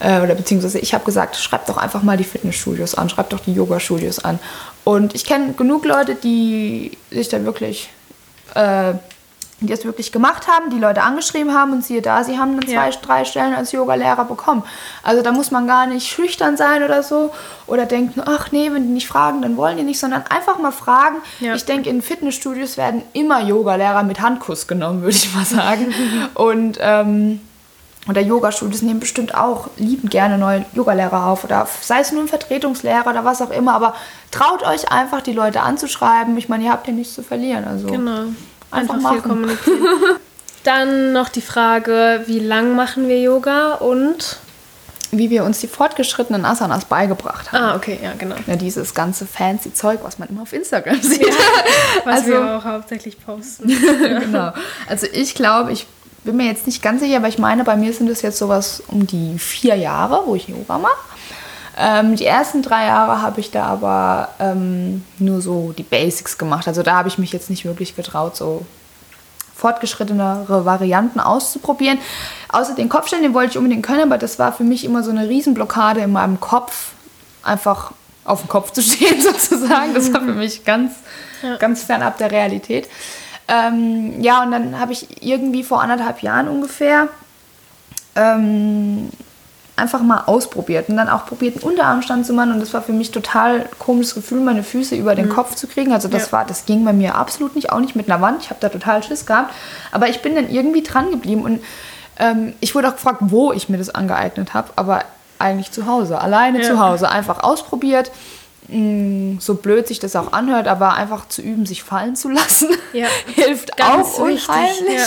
äh, 0.00 0.20
oder 0.20 0.34
beziehungsweise 0.34 0.78
ich 0.78 0.94
habe 0.94 1.04
gesagt, 1.04 1.36
schreibt 1.36 1.68
doch 1.68 1.76
einfach 1.76 2.02
mal 2.02 2.16
die 2.16 2.24
Fitnessstudios 2.24 2.94
an, 2.94 3.08
schreibt 3.08 3.32
doch 3.32 3.40
die 3.40 3.54
Yoga-Studios 3.54 4.20
an. 4.20 4.38
Und 4.84 5.14
ich 5.14 5.24
kenne 5.24 5.52
genug 5.54 5.84
Leute, 5.84 6.14
die 6.14 6.92
sich 7.10 7.28
da 7.28 7.44
wirklich, 7.44 7.90
äh, 8.54 8.94
die 9.60 9.66
das 9.66 9.84
wirklich 9.84 10.10
gemacht 10.12 10.48
haben, 10.48 10.68
die 10.70 10.78
Leute 10.78 11.02
angeschrieben 11.02 11.54
haben 11.54 11.72
und 11.72 11.84
siehe 11.84 12.02
da, 12.02 12.24
sie 12.24 12.38
haben 12.38 12.58
dann 12.60 12.68
zwei, 12.68 12.90
Ja. 12.90 12.96
drei 13.00 13.24
Stellen 13.24 13.54
als 13.54 13.72
Yogalehrer 13.72 14.24
bekommen. 14.24 14.62
Also 15.02 15.22
da 15.22 15.32
muss 15.32 15.50
man 15.50 15.66
gar 15.66 15.86
nicht 15.86 16.08
schüchtern 16.08 16.56
sein 16.56 16.82
oder 16.82 17.02
so 17.02 17.30
oder 17.66 17.86
denken, 17.86 18.20
ach 18.26 18.50
nee, 18.52 18.70
wenn 18.72 18.82
die 18.88 18.92
nicht 18.92 19.06
fragen, 19.08 19.42
dann 19.42 19.56
wollen 19.56 19.76
die 19.76 19.84
nicht, 19.84 20.00
sondern 20.00 20.24
einfach 20.28 20.58
mal 20.58 20.72
fragen. 20.72 21.16
Ja. 21.40 21.54
Ich 21.54 21.64
denke, 21.64 21.88
in 21.88 22.02
Fitnessstudios 22.02 22.76
werden 22.76 23.02
immer 23.12 23.40
Yogalehrer 23.42 24.02
mit 24.02 24.20
Handkuss 24.20 24.66
genommen, 24.66 25.02
würde 25.02 25.16
ich 25.16 25.32
mal 25.34 25.44
sagen. 25.44 25.94
und 26.34 26.78
ähm, 26.80 27.40
oder 28.06 28.20
Yogastudios 28.20 28.82
nehmen 28.82 29.00
bestimmt 29.00 29.34
auch 29.34 29.68
lieben 29.78 30.10
gerne 30.10 30.36
neue 30.36 30.66
Yogalehrer 30.74 31.24
auf 31.26 31.42
oder 31.44 31.66
sei 31.80 32.00
es 32.00 32.12
nur 32.12 32.22
ein 32.22 32.28
Vertretungslehrer 32.28 33.06
oder 33.08 33.24
was 33.24 33.40
auch 33.40 33.50
immer, 33.50 33.72
aber 33.74 33.94
traut 34.30 34.62
euch 34.62 34.92
einfach 34.92 35.22
die 35.22 35.32
Leute 35.32 35.62
anzuschreiben. 35.62 36.36
Ich 36.36 36.50
meine, 36.50 36.64
ihr 36.64 36.70
habt 36.70 36.86
ja 36.86 36.92
nichts 36.92 37.14
zu 37.14 37.22
verlieren, 37.22 37.64
also 37.66 37.86
Genau. 37.86 38.24
Einfach 38.74 38.94
Einfach, 38.94 39.12
viel 39.12 39.22
kommunizieren. 39.22 39.78
Dann 40.64 41.12
noch 41.12 41.28
die 41.28 41.42
Frage, 41.42 42.22
wie 42.26 42.38
lang 42.38 42.74
machen 42.74 43.06
wir 43.08 43.20
Yoga 43.20 43.74
und... 43.74 44.38
wie 45.10 45.28
wir 45.28 45.44
uns 45.44 45.60
die 45.60 45.68
fortgeschrittenen 45.68 46.44
Asanas 46.46 46.86
beigebracht 46.86 47.52
haben. 47.52 47.62
Ah, 47.64 47.76
okay, 47.76 47.98
ja, 48.02 48.12
genau. 48.18 48.36
Ja, 48.46 48.56
dieses 48.56 48.94
ganze 48.94 49.26
fancy 49.26 49.74
Zeug, 49.74 50.00
was 50.02 50.18
man 50.18 50.28
immer 50.30 50.42
auf 50.42 50.52
Instagram 50.54 51.00
sieht. 51.02 51.26
Was 52.04 52.20
Also- 52.20 52.28
wir 52.30 52.56
auch 52.56 52.64
hauptsächlich 52.64 53.22
posten. 53.24 53.68
genau. 53.98 54.52
Also 54.88 55.06
ich 55.12 55.34
glaube, 55.34 55.72
ich 55.72 55.86
bin 56.24 56.36
mir 56.36 56.46
jetzt 56.46 56.66
nicht 56.66 56.82
ganz 56.82 57.02
sicher, 57.02 57.18
aber 57.18 57.28
ich 57.28 57.38
meine, 57.38 57.64
bei 57.64 57.76
mir 57.76 57.92
sind 57.92 58.08
es 58.08 58.22
jetzt 58.22 58.38
sowas 58.38 58.82
um 58.88 59.06
die 59.06 59.38
vier 59.38 59.74
Jahre, 59.76 60.22
wo 60.24 60.34
ich 60.34 60.48
Yoga 60.48 60.78
mache. 60.78 60.96
Ähm, 61.76 62.14
die 62.16 62.26
ersten 62.26 62.62
drei 62.62 62.86
Jahre 62.86 63.20
habe 63.22 63.40
ich 63.40 63.50
da 63.50 63.64
aber 63.66 64.28
ähm, 64.38 65.04
nur 65.18 65.40
so 65.40 65.72
die 65.76 65.82
Basics 65.82 66.38
gemacht. 66.38 66.68
Also 66.68 66.82
da 66.82 66.94
habe 66.96 67.08
ich 67.08 67.18
mich 67.18 67.32
jetzt 67.32 67.50
nicht 67.50 67.64
wirklich 67.64 67.96
getraut, 67.96 68.36
so 68.36 68.64
fortgeschrittenere 69.56 70.64
Varianten 70.64 71.20
auszuprobieren. 71.20 71.98
Außer 72.48 72.74
den 72.74 72.88
Kopfstellen, 72.88 73.22
den 73.24 73.34
wollte 73.34 73.52
ich 73.52 73.58
unbedingt 73.58 73.84
können, 73.84 74.02
aber 74.02 74.18
das 74.18 74.38
war 74.38 74.52
für 74.52 74.64
mich 74.64 74.84
immer 74.84 75.02
so 75.02 75.10
eine 75.10 75.28
Riesenblockade 75.28 76.00
in 76.00 76.12
meinem 76.12 76.40
Kopf, 76.40 76.92
einfach 77.42 77.92
auf 78.24 78.40
dem 78.40 78.48
Kopf 78.48 78.72
zu 78.72 78.82
stehen 78.82 79.20
sozusagen. 79.20 79.94
Das 79.94 80.12
war 80.12 80.20
für 80.20 80.34
mich 80.34 80.64
ganz, 80.64 80.92
Ja. 81.42 81.56
ganz 81.56 81.82
fernab 81.84 82.18
der 82.18 82.30
Realität. 82.30 82.88
Ähm, 83.46 84.20
ja, 84.22 84.42
und 84.42 84.52
dann 84.52 84.78
habe 84.80 84.92
ich 84.92 85.22
irgendwie 85.24 85.62
vor 85.64 85.82
anderthalb 85.82 86.20
Jahren 86.22 86.48
ungefähr 86.48 87.08
ähm, 88.16 89.10
einfach 89.76 90.02
mal 90.02 90.22
ausprobiert 90.26 90.88
und 90.88 90.96
dann 90.96 91.08
auch 91.08 91.26
probiert, 91.26 91.56
einen 91.56 91.64
Unterarmstand 91.72 92.24
zu 92.26 92.32
machen. 92.32 92.52
Und 92.52 92.60
das 92.60 92.72
war 92.72 92.82
für 92.82 92.92
mich 92.92 93.10
total 93.10 93.68
komisches 93.80 94.14
Gefühl, 94.14 94.40
meine 94.40 94.62
Füße 94.62 94.94
über 94.94 95.14
den 95.16 95.28
Kopf 95.28 95.56
zu 95.56 95.66
kriegen. 95.66 95.92
Also 95.92 96.06
das 96.08 96.26
Ja. 96.26 96.32
war, 96.32 96.44
das 96.44 96.64
ging 96.64 96.84
bei 96.84 96.92
mir 96.92 97.16
absolut 97.16 97.56
nicht, 97.56 97.72
auch 97.72 97.80
nicht 97.80 97.96
mit 97.96 98.08
einer 98.10 98.20
Wand. 98.22 98.42
Ich 98.42 98.50
habe 98.50 98.60
da 98.60 98.68
total 98.68 99.02
Schiss 99.02 99.26
gehabt. 99.26 99.52
Aber 99.90 100.08
ich 100.08 100.22
bin 100.22 100.36
dann 100.36 100.48
irgendwie 100.48 100.82
dran 100.82 101.10
geblieben 101.10 101.42
und 101.42 101.60
ähm, 102.20 102.52
ich 102.60 102.74
wurde 102.76 102.88
auch 102.88 102.94
gefragt, 102.94 103.18
wo 103.20 103.52
ich 103.52 103.68
mir 103.68 103.78
das 103.78 103.90
angeeignet 103.92 104.54
habe, 104.54 104.70
aber 104.76 105.02
eigentlich 105.40 105.72
zu 105.72 105.86
Hause, 105.86 106.20
alleine 106.20 106.58
Ja. 106.62 106.64
zu 106.68 106.78
Hause, 106.78 107.08
einfach 107.10 107.42
ausprobiert. 107.42 108.12
Mm, 108.68 109.38
So 109.40 109.56
blöd 109.56 109.88
sich 109.88 109.98
das 109.98 110.14
auch 110.14 110.32
anhört, 110.32 110.68
aber 110.68 110.94
einfach 110.94 111.26
zu 111.28 111.42
üben, 111.42 111.66
sich 111.66 111.82
fallen 111.82 112.14
zu 112.14 112.28
lassen, 112.30 112.68
Ja. 112.92 113.08
hilft 113.34 113.82
auch 113.82 114.18
unheimlich, 114.20 115.02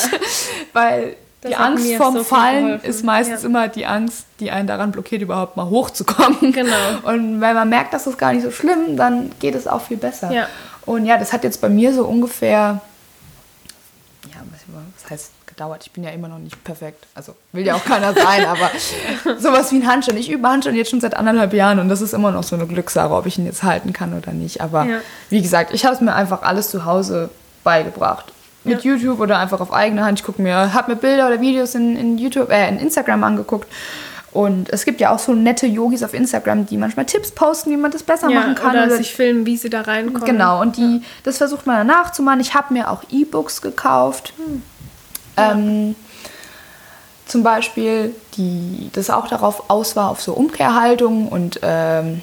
weil 0.74 1.16
die 1.48 1.56
Angst 1.56 1.94
vorm 1.96 2.14
so 2.18 2.24
Fallen 2.24 2.80
ist 2.82 3.04
meistens 3.04 3.42
Ja. 3.44 3.50
immer 3.50 3.68
die 3.68 3.86
Angst, 3.86 4.26
die 4.40 4.52
einen 4.52 4.68
daran 4.68 4.92
blockiert, 4.92 5.22
überhaupt 5.22 5.58
mal 5.58 5.68
hochzukommen. 5.70 6.52
Genau. 6.54 6.74
Und 7.04 7.42
wenn 7.42 7.56
man 7.56 7.70
merkt, 7.70 7.94
das 7.94 8.08
ist 8.08 8.18
gar 8.18 8.34
nicht 8.34 8.44
so 8.44 8.52
schlimm, 8.52 8.96
dann 8.98 9.32
geht 9.40 9.56
es 9.56 9.68
auch 9.68 9.82
viel 9.82 9.98
besser. 9.98 10.32
Ja. 10.32 10.48
Und 10.86 11.06
ja, 11.06 11.18
das 11.18 11.34
hat 11.34 11.44
jetzt 11.44 11.60
bei 11.62 11.70
mir 11.70 11.94
so 11.94 12.06
ungefähr, 12.06 12.80
ja, 14.30 14.36
was, 14.52 14.62
was 15.04 15.10
heißt 15.12 15.32
gedauert? 15.46 15.82
Ich 15.86 15.92
bin 15.92 16.04
ja 16.04 16.12
immer 16.12 16.28
noch 16.28 16.38
nicht 16.40 16.64
perfekt. 16.64 17.08
Also 17.16 17.34
will 17.52 17.66
ja 17.66 17.76
auch 17.76 17.84
keiner 17.84 18.14
sein, 18.14 18.46
aber 18.48 18.70
sowas 19.40 19.72
wie 19.72 19.78
ein 19.78 19.88
Handstand. 19.88 20.20
Ich 20.20 20.30
übe 20.30 20.48
Handstand 20.48 20.78
jetzt 20.78 20.92
schon 20.92 21.02
seit 21.02 21.16
anderthalb 21.16 21.54
Jahren 21.54 21.80
und 21.80 21.90
das 21.90 22.02
ist 22.02 22.14
immer 22.14 22.32
noch 22.32 22.44
so 22.44 22.56
eine 22.56 22.68
Glückssache, 22.68 23.12
ob 23.14 23.26
ich 23.26 23.38
ihn 23.38 23.46
jetzt 23.46 23.64
halten 23.64 23.92
kann 23.94 24.14
oder 24.18 24.32
nicht. 24.34 24.62
Aber 24.62 24.86
Ja. 24.86 24.98
wie 25.30 25.42
gesagt, 25.42 25.74
ich 25.74 25.84
habe 25.86 25.96
es 25.96 26.02
mir 26.02 26.14
einfach 26.14 26.44
alles 26.44 26.70
zu 26.70 26.86
Hause 26.86 27.30
beigebracht. 27.64 28.32
Mit 28.68 28.84
Ja. 28.84 28.92
YouTube 28.92 29.20
oder 29.20 29.40
einfach 29.40 29.60
auf 29.60 29.74
eigene 29.74 30.04
Hand. 30.06 30.20
Ich 30.20 30.26
gucke 30.26 30.42
mir, 30.42 30.74
habe 30.74 30.92
mir 30.92 30.98
Bilder 30.98 31.28
oder 31.28 31.42
Videos 31.42 31.76
in, 31.76 31.96
in 31.96 32.18
YouTube, 32.18 32.50
äh, 32.52 32.68
in 32.70 32.78
Instagram 32.80 33.24
angeguckt. 33.24 33.68
Und 34.32 34.70
es 34.70 34.86
gibt 34.86 35.02
ja 35.02 35.10
auch 35.12 35.20
so 35.20 35.34
nette 35.34 35.66
Yogis 35.66 36.04
auf 36.04 36.14
Instagram, 36.14 36.66
die 36.68 36.78
manchmal 36.78 37.06
Tipps 37.06 37.32
posten, 37.32 37.72
wie 37.72 37.78
man 37.78 37.90
das 37.92 38.04
besser 38.04 38.30
Ja, 38.30 38.42
machen 38.42 38.56
kann. 38.56 38.72
oder, 38.72 38.84
oder 38.86 38.98
sich 38.98 39.14
filmen, 39.16 39.46
wie 39.46 39.58
sie 39.58 39.70
da 39.70 39.82
reinkommen. 39.82 40.26
Genau, 40.26 40.62
und 40.62 40.78
die, 40.78 41.02
das 41.24 41.38
versucht 41.38 41.66
man 41.66 41.78
dann 41.78 41.88
nachzumachen. 41.88 42.40
Ich 42.42 42.54
habe 42.54 42.74
mir 42.74 42.92
auch 42.92 43.02
E-Books 43.10 43.62
gekauft. 43.62 44.34
Ähm, 45.38 45.96
zum 47.26 47.44
Beispiel, 47.44 48.14
die 48.36 48.90
das 48.94 49.10
auch 49.10 49.28
darauf 49.28 49.70
aus 49.70 49.96
war, 49.96 50.10
auf 50.10 50.22
so 50.22 50.34
Umkehrhaltung 50.34 51.28
und 51.30 51.60
ähm, 51.64 52.22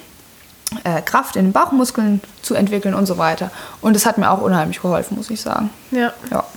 äh, 0.84 1.00
Kraft 1.02 1.36
in 1.36 1.46
den 1.46 1.52
Bauchmuskeln 1.52 2.20
zu 2.42 2.54
entwickeln 2.54 2.94
und 2.94 3.06
so 3.06 3.18
weiter. 3.18 3.50
Und 3.80 3.94
das 3.94 4.06
hat 4.06 4.18
mir 4.18 4.30
auch 4.30 4.40
unheimlich 4.40 4.82
geholfen, 4.82 5.16
muss 5.16 5.30
ich 5.30 5.40
sagen. 5.40 5.70
Ja. 5.90 6.12
Ja. 6.30 6.44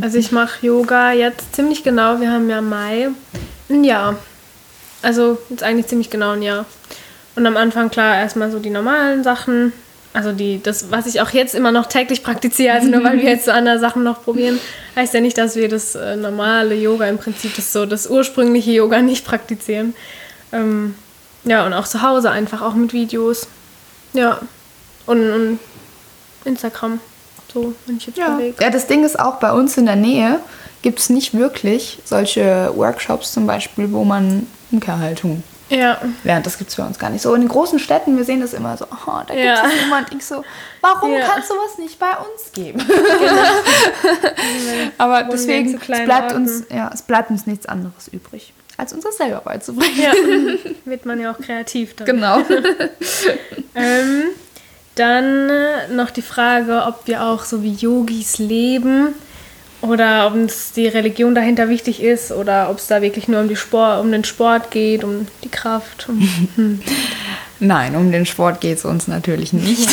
Also 0.00 0.18
ich 0.18 0.32
mache 0.32 0.66
Yoga 0.66 1.12
jetzt 1.12 1.54
ziemlich 1.54 1.82
genau, 1.82 2.20
wir 2.20 2.30
haben 2.30 2.48
ja 2.48 2.60
Mai, 2.60 3.08
ein 3.68 3.84
Jahr. 3.84 4.16
Also 5.02 5.38
jetzt 5.48 5.62
eigentlich 5.62 5.86
ziemlich 5.88 6.10
genau 6.10 6.32
ein 6.32 6.42
Jahr. 6.42 6.64
Und 7.36 7.46
am 7.46 7.56
Anfang 7.56 7.90
klar 7.90 8.16
erstmal 8.16 8.50
so 8.50 8.58
die 8.58 8.70
normalen 8.70 9.22
Sachen, 9.24 9.72
also 10.12 10.32
die, 10.32 10.60
das, 10.62 10.90
was 10.90 11.06
ich 11.06 11.20
auch 11.20 11.30
jetzt 11.30 11.54
immer 11.54 11.72
noch 11.72 11.86
täglich 11.86 12.22
praktiziere, 12.22 12.74
also 12.74 12.88
nur 12.88 13.04
weil 13.04 13.18
wir 13.18 13.30
jetzt 13.30 13.44
so 13.44 13.50
andere 13.50 13.78
Sachen 13.78 14.02
noch 14.02 14.22
probieren, 14.22 14.58
heißt 14.96 15.14
ja 15.14 15.20
nicht, 15.20 15.38
dass 15.38 15.56
wir 15.56 15.68
das 15.68 15.94
äh, 15.94 16.16
normale 16.16 16.74
Yoga 16.74 17.06
im 17.06 17.18
Prinzip, 17.18 17.54
das 17.56 17.72
so 17.72 17.86
das 17.86 18.08
ursprüngliche 18.08 18.72
Yoga 18.72 19.02
nicht 19.02 19.24
praktizieren. 19.24 19.94
Ähm, 20.52 20.94
ja, 21.44 21.64
und 21.64 21.72
auch 21.72 21.86
zu 21.86 22.02
Hause 22.02 22.30
einfach, 22.30 22.60
auch 22.62 22.74
mit 22.74 22.92
Videos. 22.92 23.46
Ja. 24.12 24.38
Und, 25.06 25.30
und 25.32 25.58
Instagram. 26.44 27.00
So, 27.52 27.74
wenn 27.86 27.96
ich 27.96 28.06
jetzt 28.06 28.16
Ja. 28.18 28.28
überlege. 28.34 28.62
ja, 28.62 28.70
das 28.70 28.86
Ding 28.86 29.04
ist 29.04 29.18
auch 29.18 29.36
bei 29.40 29.52
uns 29.52 29.76
in 29.76 29.86
der 29.86 29.96
Nähe 29.96 30.38
gibt 30.82 30.98
es 31.00 31.10
nicht 31.10 31.34
wirklich 31.34 31.98
solche 32.04 32.70
Workshops 32.76 33.32
zum 33.32 33.46
Beispiel, 33.46 33.90
wo 33.92 34.04
man 34.04 34.46
Umkehrhaltung 34.70 35.42
Ja. 35.68 35.98
lernt. 36.24 36.46
Das 36.46 36.56
gibt 36.58 36.70
es 36.70 36.76
bei 36.76 36.84
uns 36.86 36.98
gar 36.98 37.10
nicht. 37.10 37.22
So 37.22 37.34
in 37.34 37.40
den 37.42 37.48
großen 37.48 37.78
Städten, 37.80 38.16
wir 38.16 38.24
sehen 38.24 38.40
das 38.40 38.52
immer 38.54 38.76
so, 38.76 38.86
oh, 38.86 39.10
da 39.26 39.34
gibt 39.34 39.44
Ja. 39.44 39.64
es 39.66 39.80
jemand. 39.82 40.12
Ich 40.14 40.24
so, 40.24 40.44
warum 40.80 41.12
Ja. 41.12 41.26
kann 41.26 41.40
es 41.40 41.48
sowas 41.48 41.76
nicht 41.78 41.98
bei 41.98 42.12
uns 42.12 42.52
geben? 42.52 42.80
Aber 44.98 45.14
wir 45.16 45.24
in 45.24 45.30
deswegen, 45.30 45.74
es 45.74 45.80
bleibt, 45.86 46.32
Orten. 46.32 46.36
uns, 46.36 46.64
ja, 46.70 46.90
es 46.92 47.02
bleibt 47.02 47.30
uns 47.30 47.46
nichts 47.46 47.66
anderes 47.66 48.08
übrig, 48.08 48.52
als 48.80 48.92
uns 48.92 49.04
das 49.04 49.16
selber 49.18 49.42
beizubringen. 49.44 49.98
Ja, 50.02 50.12
wird 50.84 51.06
man 51.06 51.20
ja 51.20 51.32
auch 51.32 51.38
kreativ 51.38 51.94
dann. 51.96 52.06
Genau. 52.06 52.42
Ähm, 53.72 54.24
dann 54.96 55.48
äh, 55.48 55.88
noch 55.94 56.10
die 56.10 56.22
Frage, 56.22 56.82
ob 56.88 57.06
wir 57.06 57.22
auch 57.22 57.44
so 57.44 57.62
wie 57.62 57.72
Yogis 57.72 58.38
leben 58.38 59.14
oder 59.80 60.26
ob 60.26 60.34
uns 60.34 60.72
die 60.72 60.88
Religion 60.88 61.36
dahinter 61.36 61.68
wichtig 61.68 62.02
ist 62.02 62.32
oder 62.32 62.68
ob 62.68 62.78
es 62.78 62.88
da 62.88 63.00
wirklich 63.00 63.28
nur 63.28 63.40
um, 63.40 63.48
die 63.48 63.54
Sport, 63.54 64.00
um 64.00 64.10
den 64.10 64.24
Sport 64.24 64.72
geht, 64.72 65.04
um 65.04 65.28
die 65.44 65.48
Kraft. 65.48 66.08
Um, 66.08 66.82
Nein, 67.60 67.94
um 67.94 68.10
den 68.10 68.26
Sport 68.26 68.60
geht 68.60 68.78
es 68.78 68.84
uns 68.84 69.06
natürlich 69.06 69.52
nicht. 69.52 69.88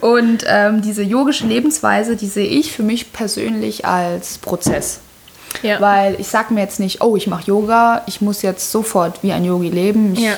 Und 0.00 0.44
ähm, 0.46 0.80
diese 0.80 1.02
yogische 1.02 1.46
Lebensweise, 1.46 2.16
die 2.16 2.28
sehe 2.28 2.48
ich 2.48 2.72
für 2.72 2.82
mich 2.82 3.12
persönlich 3.12 3.84
als 3.84 4.38
Prozess. 4.38 5.00
Ja. 5.62 5.80
Weil 5.80 6.18
ich 6.20 6.28
sage 6.28 6.52
mir 6.54 6.60
jetzt 6.60 6.80
nicht, 6.80 7.00
oh, 7.02 7.16
ich 7.16 7.26
mache 7.26 7.44
Yoga, 7.46 8.02
ich 8.06 8.20
muss 8.20 8.42
jetzt 8.42 8.70
sofort 8.72 9.22
wie 9.22 9.32
ein 9.32 9.44
Yogi 9.44 9.68
leben. 9.70 10.14
Ich 10.14 10.20
Ja. 10.24 10.34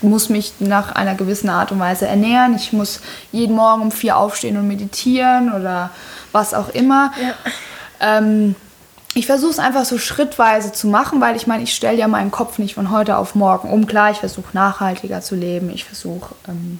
muss 0.00 0.28
mich 0.28 0.54
nach 0.60 0.92
einer 0.92 1.14
gewissen 1.14 1.48
Art 1.50 1.72
und 1.72 1.78
Weise 1.80 2.06
ernähren. 2.06 2.54
Ich 2.56 2.72
muss 2.72 3.00
jeden 3.32 3.54
Morgen 3.56 3.82
um 3.82 3.90
vier 3.92 4.16
aufstehen 4.16 4.56
und 4.56 4.66
meditieren 4.68 5.52
oder 5.52 5.90
was 6.32 6.54
auch 6.54 6.68
immer. 6.70 7.12
Ja. 7.20 7.34
Ähm, 8.18 8.54
ich 9.14 9.26
versuche 9.26 9.50
es 9.50 9.58
einfach 9.58 9.84
so 9.84 9.98
schrittweise 9.98 10.70
zu 10.72 10.86
machen, 10.86 11.20
weil 11.20 11.34
ich 11.34 11.46
meine, 11.48 11.64
ich 11.64 11.74
stelle 11.74 11.98
ja 11.98 12.06
meinen 12.06 12.30
Kopf 12.30 12.58
nicht 12.58 12.74
von 12.76 12.90
heute 12.92 13.16
auf 13.16 13.34
morgen 13.34 13.68
um. 13.70 13.86
Klar, 13.88 14.12
ich 14.12 14.18
versuche 14.18 14.46
nachhaltiger 14.52 15.20
zu 15.20 15.34
leben. 15.34 15.70
Ich 15.74 15.84
versuche 15.84 16.34
ähm, 16.48 16.78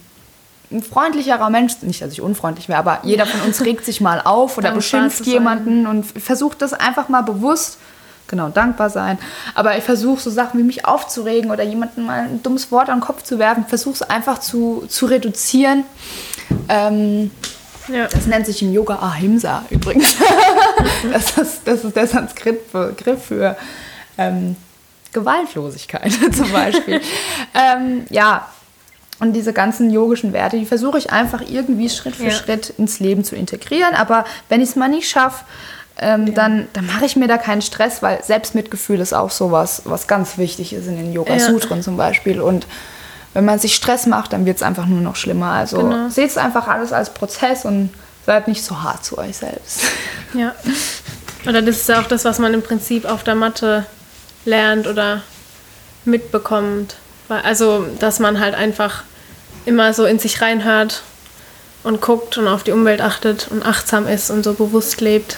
ein 0.71 0.83
freundlicherer 0.83 1.49
Mensch, 1.49 1.73
nicht, 1.81 2.01
dass 2.01 2.13
ich 2.13 2.21
unfreundlich 2.21 2.69
wäre, 2.69 2.79
aber 2.79 2.99
jeder 3.03 3.25
von 3.25 3.41
uns 3.41 3.61
regt 3.65 3.85
sich 3.85 4.01
mal 4.01 4.21
auf 4.21 4.57
oder 4.57 4.71
beschimpft 4.71 5.25
jemanden 5.25 5.87
und 5.87 6.03
versucht 6.03 6.61
das 6.61 6.73
einfach 6.73 7.09
mal 7.09 7.21
bewusst, 7.21 7.77
genau, 8.27 8.49
dankbar 8.49 8.89
sein. 8.89 9.19
Aber 9.53 9.77
ich 9.77 9.83
versuche 9.83 10.21
so 10.21 10.29
Sachen 10.29 10.59
wie 10.59 10.63
mich 10.63 10.85
aufzuregen 10.85 11.51
oder 11.51 11.63
jemandem 11.63 12.05
mal 12.05 12.21
ein 12.21 12.41
dummes 12.41 12.71
Wort 12.71 12.89
an 12.89 12.99
den 12.99 13.05
Kopf 13.05 13.23
zu 13.23 13.37
werfen, 13.39 13.65
versuche 13.67 13.95
es 13.95 14.01
einfach 14.01 14.39
zu, 14.39 14.85
zu 14.87 15.05
reduzieren. 15.05 15.83
Ähm, 16.69 17.31
ja. 17.87 18.07
das 18.07 18.25
nennt 18.27 18.45
sich 18.45 18.61
im 18.61 18.73
Yoga 18.73 18.95
Ahimsa 18.95 19.63
übrigens. 19.69 20.15
das, 21.11 21.37
ist, 21.37 21.61
das 21.65 21.83
ist 21.83 21.95
der 21.95 22.07
Sanskrit-Begriff 22.07 23.25
für 23.25 23.57
ähm, 24.17 24.55
Gewaltlosigkeit 25.13 26.11
zum 26.33 26.51
Beispiel. 26.51 27.01
ähm, 27.53 28.05
ja, 28.09 28.47
und 29.21 29.33
diese 29.33 29.53
ganzen 29.53 29.89
yogischen 29.91 30.33
Werte, 30.33 30.57
die 30.57 30.65
versuche 30.65 30.97
ich 30.97 31.11
einfach 31.11 31.41
irgendwie 31.47 31.89
Schritt 31.89 32.15
für 32.15 32.25
Ja. 32.25 32.31
Schritt 32.31 32.73
ins 32.77 32.99
Leben 32.99 33.23
zu 33.23 33.35
integrieren. 33.35 33.93
Aber 33.95 34.25
wenn 34.49 34.61
ich 34.61 34.69
es 34.69 34.75
mal 34.75 34.89
nicht 34.89 35.09
schaffe, 35.09 35.45
ähm, 35.99 36.33
dann, 36.33 36.67
dann 36.73 36.87
mache 36.87 37.05
ich 37.05 37.15
mir 37.15 37.27
da 37.27 37.37
keinen 37.37 37.61
Stress, 37.61 38.01
weil 38.01 38.23
Selbstmitgefühl 38.23 38.99
ist 38.99 39.13
auch 39.13 39.29
sowas, 39.29 39.83
was 39.85 40.07
ganz 40.07 40.37
wichtig 40.37 40.73
ist 40.73 40.87
in 40.87 40.97
den 40.97 41.13
Yoga-Sutren 41.13 41.83
zum 41.83 41.95
Beispiel. 41.97 42.41
Und 42.41 42.65
wenn 43.33 43.45
man 43.45 43.59
sich 43.59 43.75
Stress 43.75 44.07
macht, 44.07 44.33
dann 44.33 44.45
wird 44.45 44.57
es 44.57 44.63
einfach 44.63 44.87
nur 44.87 45.01
noch 45.01 45.15
schlimmer. 45.15 45.51
Also 45.51 45.77
Genau. 45.77 46.09
seht 46.09 46.29
es 46.31 46.37
einfach 46.37 46.67
alles 46.67 46.91
als 46.91 47.13
Prozess 47.13 47.63
und 47.63 47.91
seid 48.25 48.47
nicht 48.47 48.63
so 48.63 48.81
hart 48.81 49.05
zu 49.05 49.17
euch 49.17 49.37
selbst. 49.37 49.81
Ja. 50.33 50.55
Oder 51.47 51.61
das 51.61 51.77
ist 51.77 51.89
ja 51.89 51.99
auch 51.99 52.07
das, 52.07 52.23
was 52.25 52.39
man 52.39 52.53
im 52.53 52.61
Prinzip 52.61 53.05
auf 53.05 53.23
der 53.23 53.35
Matte 53.35 53.85
lernt 54.45 54.87
oder 54.87 55.21
mitbekommt. 56.05 56.95
Also, 57.29 57.85
dass 57.99 58.19
man 58.19 58.39
halt 58.39 58.55
einfach 58.55 59.03
immer 59.65 59.93
so 59.93 60.05
in 60.05 60.19
sich 60.19 60.41
reinhört 60.41 61.03
und 61.83 62.01
guckt 62.01 62.37
und 62.37 62.47
auf 62.47 62.63
die 62.63 62.71
Umwelt 62.71 63.01
achtet 63.01 63.47
und 63.49 63.65
achtsam 63.65 64.07
ist 64.07 64.29
und 64.29 64.43
so 64.43 64.53
bewusst 64.53 65.01
lebt. 65.01 65.37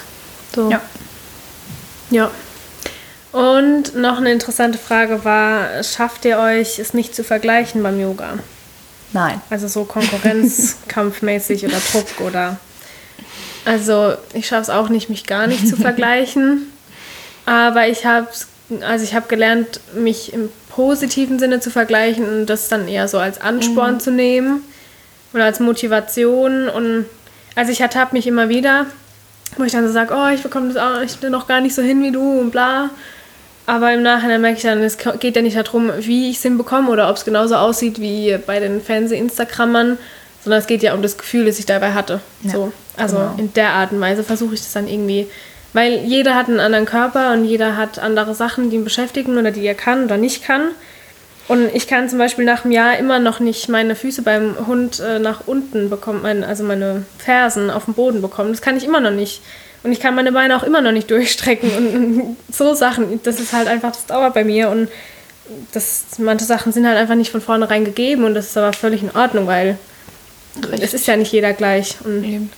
So. 0.55 0.69
Ja. 0.69 0.81
Ja. 2.09 2.31
Und 3.31 3.95
noch 3.95 4.17
eine 4.17 4.31
interessante 4.31 4.77
Frage 4.77 5.25
war, 5.25 5.83
schafft 5.83 6.23
ihr 6.25 6.37
euch, 6.37 6.77
es 6.77 6.93
nicht 6.93 7.15
zu 7.15 7.23
vergleichen 7.23 7.81
beim 7.81 7.99
Yoga? 7.99 8.37
Nein. 9.11 9.41
Also 9.49 9.67
so 9.67 9.85
Konkurrenzkampfmäßig 9.85 11.65
oder 11.65 11.77
Druck 11.91 12.21
oder. 12.21 12.57
Also 13.65 14.13
ich 14.33 14.47
schaffe 14.47 14.63
es 14.63 14.69
auch 14.69 14.89
nicht, 14.89 15.09
mich 15.09 15.25
gar 15.25 15.47
nicht 15.47 15.67
zu 15.67 15.75
vergleichen. 15.77 16.71
Aber 17.45 17.87
ich 17.87 18.05
habe 18.05 18.27
also 18.81 19.03
ich 19.03 19.13
habe 19.13 19.27
gelernt, 19.27 19.81
mich 19.93 20.33
im 20.33 20.49
positiven 20.75 21.37
Sinne 21.37 21.59
zu 21.59 21.69
vergleichen 21.69 22.27
und 22.27 22.45
das 22.47 22.67
dann 22.67 22.87
eher 22.87 23.07
so 23.07 23.19
als 23.19 23.39
Ansporn 23.39 23.99
zu 23.99 24.11
nehmen 24.11 24.63
oder 25.33 25.45
als 25.45 25.59
Motivation. 25.59 26.67
Und 26.67 27.05
also 27.55 27.71
ich 27.71 27.81
ertappe 27.81 28.15
mich 28.15 28.25
immer 28.25 28.49
wieder, 28.49 28.87
wo 29.57 29.63
ich 29.63 29.71
dann 29.71 29.85
so 29.85 29.93
sage, 29.93 30.13
oh, 30.15 30.33
ich 30.33 30.41
bekomme 30.41 30.73
das 30.73 30.77
auch 30.77 31.01
ich 31.01 31.17
bin 31.17 31.31
noch 31.31 31.47
gar 31.47 31.61
nicht 31.61 31.75
so 31.75 31.81
hin 31.81 32.01
wie 32.01 32.11
du 32.11 32.39
und 32.39 32.51
bla. 32.51 32.89
Aber 33.65 33.93
im 33.93 34.01
Nachhinein 34.01 34.41
merke 34.41 34.57
ich 34.57 34.63
dann, 34.63 34.81
es 34.81 34.97
geht 34.97 35.35
ja 35.35 35.41
nicht 35.41 35.55
darum, 35.55 35.91
wie 35.99 36.29
ich 36.29 36.37
es 36.37 36.41
hinbekomme 36.41 36.89
oder 36.89 37.09
ob 37.09 37.15
es 37.15 37.23
genauso 37.23 37.55
aussieht 37.55 38.01
wie 38.01 38.37
bei 38.45 38.59
den 38.59 38.81
Fernseh-Instagrammern, 38.81 39.97
sondern 40.43 40.59
es 40.59 40.67
geht 40.67 40.83
ja 40.83 40.93
um 40.93 41.01
das 41.01 41.17
Gefühl, 41.17 41.45
das 41.45 41.59
ich 41.59 41.65
dabei 41.65 41.93
hatte. 41.93 42.19
Ja, 42.41 42.51
so. 42.51 42.73
Also 42.97 43.17
genau. 43.17 43.35
in 43.37 43.53
der 43.53 43.69
Art 43.69 43.91
und 43.91 44.01
Weise 44.01 44.23
versuche 44.23 44.55
ich 44.55 44.61
das 44.61 44.73
dann 44.73 44.87
irgendwie, 44.87 45.27
weil 45.73 45.99
jeder 46.05 46.35
hat 46.35 46.47
einen 46.47 46.59
anderen 46.59 46.85
Körper 46.85 47.33
und 47.33 47.45
jeder 47.45 47.77
hat 47.77 47.99
andere 47.99 48.35
Sachen, 48.35 48.69
die 48.69 48.77
ihn 48.77 48.83
beschäftigen 48.83 49.37
oder 49.37 49.51
die 49.51 49.65
er 49.65 49.75
kann 49.75 50.05
oder 50.05 50.17
nicht 50.17 50.43
kann. 50.43 50.69
Und 51.47 51.75
ich 51.75 51.87
kann 51.87 52.07
zum 52.07 52.19
Beispiel 52.19 52.45
nach 52.45 52.63
einem 52.63 52.71
Jahr 52.71 52.97
immer 52.97 53.19
noch 53.19 53.39
nicht 53.39 53.67
meine 53.67 53.95
Füße 53.95 54.21
beim 54.21 54.55
Hund 54.65 54.99
äh, 54.99 55.19
nach 55.19 55.41
unten 55.45 55.89
bekommen, 55.89 56.43
also 56.43 56.63
meine 56.63 57.05
Fersen 57.17 57.69
auf 57.69 57.85
den 57.85 57.95
Boden 57.95 58.21
bekommen. 58.21 58.51
Das 58.51 58.61
kann 58.61 58.77
ich 58.77 58.85
immer 58.85 59.01
noch 59.01 59.11
nicht. 59.11 59.41
Und 59.83 59.91
ich 59.91 59.99
kann 59.99 60.15
meine 60.15 60.31
Beine 60.31 60.55
auch 60.55 60.63
immer 60.63 60.81
noch 60.81 60.93
nicht 60.93 61.11
durchstrecken 61.11 61.69
und, 61.75 61.95
und 61.95 62.37
so 62.49 62.73
Sachen. 62.73 63.21
Das 63.23 63.39
ist 63.39 63.51
halt 63.51 63.67
einfach, 63.67 63.91
das 63.91 64.05
dauert 64.05 64.33
bei 64.33 64.45
mir 64.45 64.69
und 64.69 64.87
das, 65.73 66.05
manche 66.19 66.45
Sachen 66.45 66.71
sind 66.71 66.87
halt 66.87 66.97
einfach 66.97 67.15
nicht 67.15 67.31
von 67.31 67.41
vornherein 67.41 67.83
gegeben 67.83 68.23
und 68.23 68.33
das 68.33 68.47
ist 68.47 68.57
aber 68.57 68.71
völlig 68.71 69.03
in 69.03 69.11
Ordnung, 69.11 69.47
weil 69.47 69.77
Richtig. 70.55 70.83
es 70.83 70.93
ist 70.93 71.07
ja 71.07 71.17
nicht 71.17 71.33
jeder 71.33 71.53
gleich. 71.53 71.97
Und 72.05 72.23
Eben. 72.23 72.51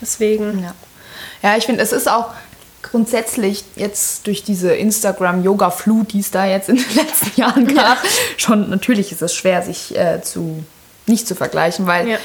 deswegen. 0.00 0.62
Ja, 0.62 0.74
ja 1.42 1.56
ich 1.56 1.66
finde, 1.66 1.82
es 1.82 1.92
ist 1.92 2.08
auch 2.08 2.30
grundsätzlich 2.90 3.64
jetzt 3.76 4.26
durch 4.26 4.44
diese 4.44 4.74
Instagram-Yoga-Flut, 4.74 6.12
die 6.12 6.20
es 6.20 6.30
da 6.30 6.46
jetzt 6.46 6.68
in 6.68 6.76
den 6.76 6.94
letzten 6.94 7.40
Jahren 7.40 7.66
gab, 7.74 8.02
ja. 8.02 8.10
schon 8.36 8.70
natürlich 8.70 9.12
ist 9.12 9.22
es 9.22 9.34
schwer, 9.34 9.62
sich 9.62 9.96
äh, 9.96 10.22
zu 10.22 10.64
nicht 11.06 11.28
zu 11.28 11.34
vergleichen, 11.34 11.86
weil 11.86 12.08
ja. 12.08 12.18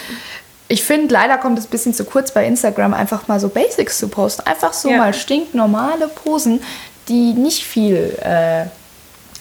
ich 0.67 0.83
finde, 0.83 1.13
leider 1.13 1.37
kommt 1.37 1.59
es 1.59 1.65
ein 1.65 1.69
bisschen 1.69 1.93
zu 1.93 2.05
kurz 2.05 2.33
bei 2.33 2.45
Instagram, 2.45 2.93
einfach 2.93 3.27
mal 3.27 3.39
so 3.39 3.49
Basics 3.49 3.97
zu 3.97 4.07
posten. 4.07 4.43
Einfach 4.45 4.73
so 4.73 4.89
ja. 4.89 4.97
mal 4.97 5.13
stinknormale 5.13 6.07
Posen, 6.07 6.61
die 7.09 7.33
nicht 7.33 7.63
viel 7.63 8.17
äh, 8.21 8.65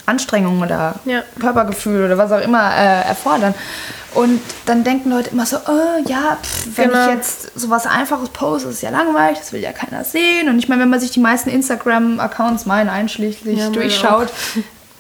Anstrengung 0.09 0.61
oder 0.61 0.97
ja. 1.05 1.23
Körpergefühl 1.39 2.07
oder 2.07 2.19
was 2.19 2.33
auch 2.33 2.41
immer 2.41 2.75
äh, 2.75 3.03
erfordern. 3.09 3.55
Und 4.15 4.41
dann 4.65 4.85
denken 4.85 5.11
Leute 5.11 5.31
immer 5.31 5.45
so, 5.45 5.59
oh, 5.59 6.03
ja, 6.09 6.39
pff, 6.43 6.77
wenn 6.77 6.91
genau. 6.91 7.05
ich 7.05 7.15
jetzt 7.15 7.59
sowas 7.59 7.87
Einfaches 7.87 8.31
poste, 8.31 8.71
ist 8.71 8.83
ja 8.83 8.91
langweilig, 8.91 9.39
das 9.39 9.53
will 9.53 9.61
ja 9.61 9.73
keiner 9.73 10.03
sehen. 10.03 10.49
Und 10.49 10.59
ich 10.59 10.69
meine, 10.69 10.83
wenn 10.83 10.91
man 10.91 10.99
sich 10.99 11.11
die 11.11 11.21
meisten 11.21 11.51
Instagram-Accounts, 11.51 12.65
meinen 12.67 12.89
einschließlich, 12.89 13.59
ja, 13.59 13.69
durchschaut, 13.69 14.29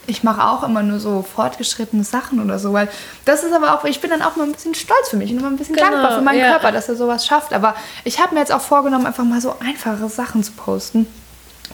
ich 0.06 0.22
mache 0.22 0.44
auch 0.44 0.62
immer 0.62 0.82
nur 0.82 1.00
so 1.00 1.22
fortgeschrittene 1.22 2.04
Sachen 2.04 2.42
oder 2.42 2.58
so, 2.58 2.72
weil 2.72 2.88
das 3.24 3.44
ist 3.44 3.52
aber 3.52 3.74
auch, 3.74 3.84
ich 3.84 4.00
bin 4.00 4.10
dann 4.10 4.22
auch 4.22 4.36
mal 4.36 4.44
ein 4.44 4.52
bisschen 4.52 4.74
stolz 4.74 5.08
für 5.08 5.16
mich 5.16 5.30
und 5.30 5.38
immer 5.38 5.48
ein 5.48 5.56
bisschen 5.56 5.74
genau, 5.74 5.90
dankbar 5.90 6.12
für 6.16 6.22
meinen 6.22 6.40
ja. 6.40 6.50
Körper, 6.50 6.72
dass 6.72 6.88
er 6.88 6.96
sowas 6.96 7.26
schafft. 7.26 7.52
Aber 7.52 7.74
ich 8.04 8.20
habe 8.20 8.34
mir 8.34 8.40
jetzt 8.40 8.52
auch 8.52 8.60
vorgenommen, 8.60 9.06
einfach 9.06 9.24
mal 9.24 9.40
so 9.40 9.56
einfache 9.60 10.08
Sachen 10.08 10.42
zu 10.44 10.52
posten, 10.52 11.06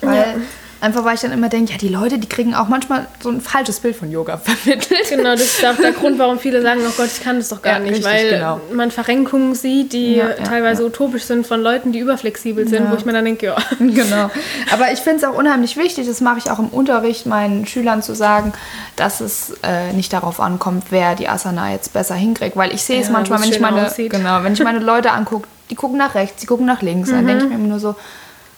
weil. 0.01 0.41
Einfach 0.85 1.03
weil 1.03 1.15
ich 1.15 1.21
dann 1.21 1.31
immer 1.31 1.49
denke, 1.49 1.71
ja, 1.71 1.79
die 1.79 1.87
Leute, 1.87 2.19
die 2.19 2.29
kriegen 2.29 2.53
auch 2.53 2.67
manchmal 2.67 3.07
so 3.19 3.29
ein 3.29 3.41
falsches 3.41 3.79
Bild 3.79 3.95
von 3.95 4.11
Yoga 4.11 4.37
vermittelt. 4.43 5.09
Genau, 5.09 5.31
das 5.31 5.41
ist 5.41 5.65
auch 5.65 5.75
der 5.75 5.93
Grund, 5.93 6.19
warum 6.19 6.37
viele 6.37 6.61
sagen, 6.61 6.81
oh 6.87 6.91
Gott, 6.95 7.07
ich 7.07 7.23
kann 7.23 7.37
das 7.37 7.49
doch 7.49 7.63
gar 7.63 7.73
ja, 7.73 7.79
nicht, 7.79 7.93
richtig, 7.93 8.05
weil 8.05 8.29
genau. 8.29 8.61
man 8.71 8.91
Verrenkungen 8.91 9.55
sieht, 9.55 9.93
die 9.93 10.17
ja, 10.17 10.29
ja, 10.29 10.43
teilweise 10.43 10.85
utopisch 10.85 11.23
sind 11.23 11.47
von 11.47 11.59
Leuten, 11.59 11.91
die 11.91 11.97
überflexibel 11.97 12.67
sind, 12.67 12.91
wo 12.91 12.95
ich 12.95 13.03
mir 13.03 13.13
dann 13.13 13.25
denke, 13.25 13.47
ja. 13.47 13.55
Genau. 13.79 14.29
Aber 14.71 14.91
ich 14.93 14.99
finde 14.99 15.17
es 15.17 15.23
auch 15.23 15.35
unheimlich 15.35 15.75
wichtig, 15.75 16.05
das 16.05 16.21
mache 16.21 16.37
ich 16.37 16.51
auch 16.51 16.59
im 16.59 16.67
Unterricht 16.67 17.25
meinen 17.25 17.65
Schülern 17.65 18.03
zu 18.03 18.13
sagen, 18.13 18.53
dass 18.95 19.21
es 19.21 19.55
äh, 19.63 19.91
nicht 19.93 20.13
darauf 20.13 20.39
ankommt, 20.39 20.83
wer 20.91 21.15
die 21.15 21.27
Asana 21.27 21.71
jetzt 21.71 21.93
besser 21.93 22.13
hinkriegt, 22.13 22.55
weil 22.57 22.71
ich 22.71 22.83
sehe 22.83 23.01
es 23.01 23.09
manchmal, 23.09 23.41
wenn 23.41 23.49
ich 23.49 23.59
meine, 23.59 23.91
genau, 23.97 24.43
wenn 24.43 24.53
ich 24.53 24.63
meine 24.63 24.79
Leute 24.79 25.13
angucke, 25.13 25.47
die 25.71 25.75
gucken 25.75 25.97
nach 25.97 26.13
rechts, 26.13 26.41
die 26.41 26.45
gucken 26.45 26.67
nach 26.67 26.83
links, 26.83 27.09
mhm. 27.09 27.15
dann 27.15 27.25
denke 27.25 27.43
ich 27.45 27.49
mir 27.49 27.55
immer 27.55 27.67
nur 27.69 27.79
so, 27.79 27.95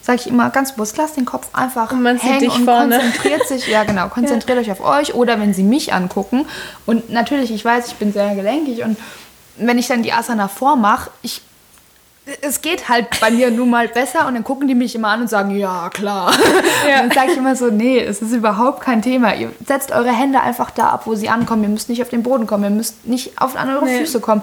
sage 0.08 0.22
ich 0.22 0.28
immer 0.28 0.50
ganz 0.52 0.72
bewusst, 0.72 0.96
lasst 0.96 1.17
den 1.17 1.26
Kopf 1.26 1.50
einfach 1.52 1.91
und 1.91 2.02
man 2.02 2.17
hängen 2.17 2.50
und 2.50 2.63
vorne. 2.63 2.98
konzentriert 2.98 3.46
sich, 3.46 3.67
ja 3.67 3.84
genau, 3.84 4.08
konzentriert 4.10 4.58
ja. 4.58 4.62
euch 4.62 4.72
auf 4.72 4.80
euch 4.80 5.13
oder 5.13 5.38
wenn 5.38 5.54
sie 5.54 5.63
mich 5.63 5.93
angucken. 5.93 6.46
Und 6.86 7.10
natürlich, 7.10 7.52
ich 7.52 7.63
weiß, 7.63 7.88
ich 7.88 7.96
bin 7.96 8.13
sehr 8.13 8.34
gelenkig 8.34 8.86
und 8.86 8.98
wenn 9.58 9.78
ich 9.78 9.88
dann 9.88 10.04
die 10.04 10.13
Asana 10.13 10.48
vormache, 10.48 11.12
ich 11.24 11.41
es 12.41 12.62
geht 12.62 12.89
halt 12.89 13.20
bei 13.22 13.32
mir 13.32 13.52
nun 13.52 13.70
mal 13.70 13.88
besser 13.88 14.28
und 14.28 14.34
dann 14.34 14.43
gucken 14.43 14.67
die 14.67 14.76
mich 14.76 14.96
immer 14.96 15.10
an 15.10 15.22
und 15.22 15.30
sagen, 15.30 15.56
ja, 15.58 15.89
klar. 15.89 16.32
Ja. 16.88 17.02
Und 17.02 17.10
dann 17.10 17.12
sage 17.12 17.32
ich 17.32 17.38
immer 17.38 17.56
so, 17.56 17.67
nee, 17.67 18.00
es 18.00 18.22
ist 18.22 18.34
überhaupt 18.34 18.82
kein 18.82 19.02
Thema. 19.02 19.34
Ihr 19.34 19.52
setzt 19.65 19.91
eure 19.91 20.12
Hände 20.12 20.41
einfach 20.41 20.72
da 20.72 20.89
ab, 20.89 21.04
wo 21.06 21.15
sie 21.15 21.30
ankommen. 21.30 21.63
Ihr 21.63 21.70
müsst 21.70 21.88
nicht 21.88 22.02
auf 22.02 22.10
den 22.10 22.24
Boden 22.24 22.46
kommen, 22.46 22.65
ihr 22.65 22.70
müsst 22.70 23.08
nicht 23.08 23.41
auf 23.41 23.56
an 23.56 23.70
eure 23.70 23.86
nee. 23.86 24.00
Füße 24.00 24.20
kommen. 24.20 24.41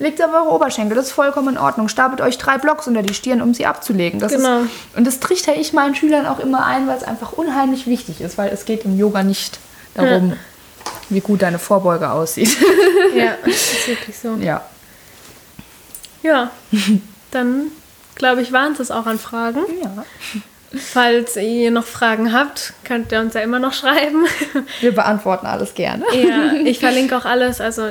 Legt 0.00 0.22
auf 0.24 0.32
eure 0.32 0.50
Oberschenkel, 0.50 0.96
das 0.96 1.08
ist 1.08 1.12
vollkommen 1.12 1.50
in 1.50 1.58
Ordnung. 1.58 1.88
Stapelt 1.88 2.22
euch 2.22 2.38
drei 2.38 2.56
Blocks 2.56 2.88
unter 2.88 3.02
die 3.02 3.12
Stirn, 3.12 3.42
um 3.42 3.52
sie 3.52 3.66
abzulegen. 3.66 4.18
Das 4.18 4.32
genau. 4.32 4.62
Ist, 4.62 4.70
und 4.96 5.06
das 5.06 5.20
trichter 5.20 5.54
ich 5.54 5.74
meinen 5.74 5.94
Schülern 5.94 6.26
auch 6.26 6.38
immer 6.38 6.64
ein, 6.64 6.88
weil 6.88 6.96
es 6.96 7.04
einfach 7.04 7.32
unheimlich 7.32 7.86
wichtig 7.86 8.22
ist, 8.22 8.38
weil 8.38 8.50
es 8.50 8.64
geht 8.64 8.86
im 8.86 8.98
Yoga 8.98 9.22
nicht 9.22 9.58
darum, 9.92 10.30
ja. 10.30 10.36
wie 11.10 11.20
gut 11.20 11.42
deine 11.42 11.58
Vorbeuge 11.58 12.10
aussieht. 12.10 12.56
Ja, 13.14 13.36
das 13.44 13.54
ist 13.54 13.88
wirklich 13.88 14.16
so. 14.16 14.36
Ja. 14.36 14.62
Ja, 16.22 16.50
dann 17.32 17.72
glaube 18.14 18.40
ich, 18.40 18.52
waren 18.52 18.76
es 18.78 18.90
auch 18.92 19.06
an 19.06 19.18
Fragen. 19.18 19.60
Ja. 19.82 20.04
Falls 20.72 21.36
ihr 21.36 21.72
noch 21.72 21.84
Fragen 21.84 22.32
habt, 22.32 22.74
könnt 22.84 23.10
ihr 23.10 23.18
uns 23.20 23.34
ja 23.34 23.40
immer 23.40 23.58
noch 23.58 23.72
schreiben. 23.72 24.26
Wir 24.80 24.94
beantworten 24.94 25.46
alles 25.46 25.74
gerne. 25.74 26.04
Ja, 26.12 26.52
ich 26.64 26.78
verlinke 26.78 27.16
auch 27.16 27.24
alles. 27.24 27.60
Also 27.60 27.88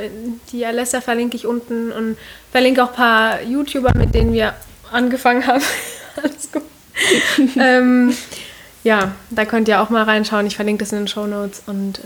die 0.54 0.66
Alessa 0.66 1.02
verlinke 1.02 1.36
ich 1.36 1.46
unten 1.46 1.92
und 1.92 2.18
verlinke 2.52 2.84
auch 2.84 2.90
ein 2.90 2.96
paar 2.96 3.42
YouTuber, 3.42 3.92
mit 3.98 4.16
denen 4.16 4.32
wir 4.32 4.54
angefangen 4.92 5.46
haben. 5.46 5.64
alles 6.24 6.52
gut. 6.52 6.64
ähm, 7.58 8.16
ja, 8.84 9.12
da 9.30 9.44
könnt 9.44 9.68
ihr 9.68 9.82
auch 9.82 9.90
mal 9.90 10.04
reinschauen. 10.04 10.48
Ich 10.48 10.56
verlinke 10.56 10.86
das 10.86 10.94
in 10.94 11.00
den 11.00 11.08
Show 11.10 11.28
Notes 11.28 11.64
und 11.66 12.00
äh, 12.00 12.02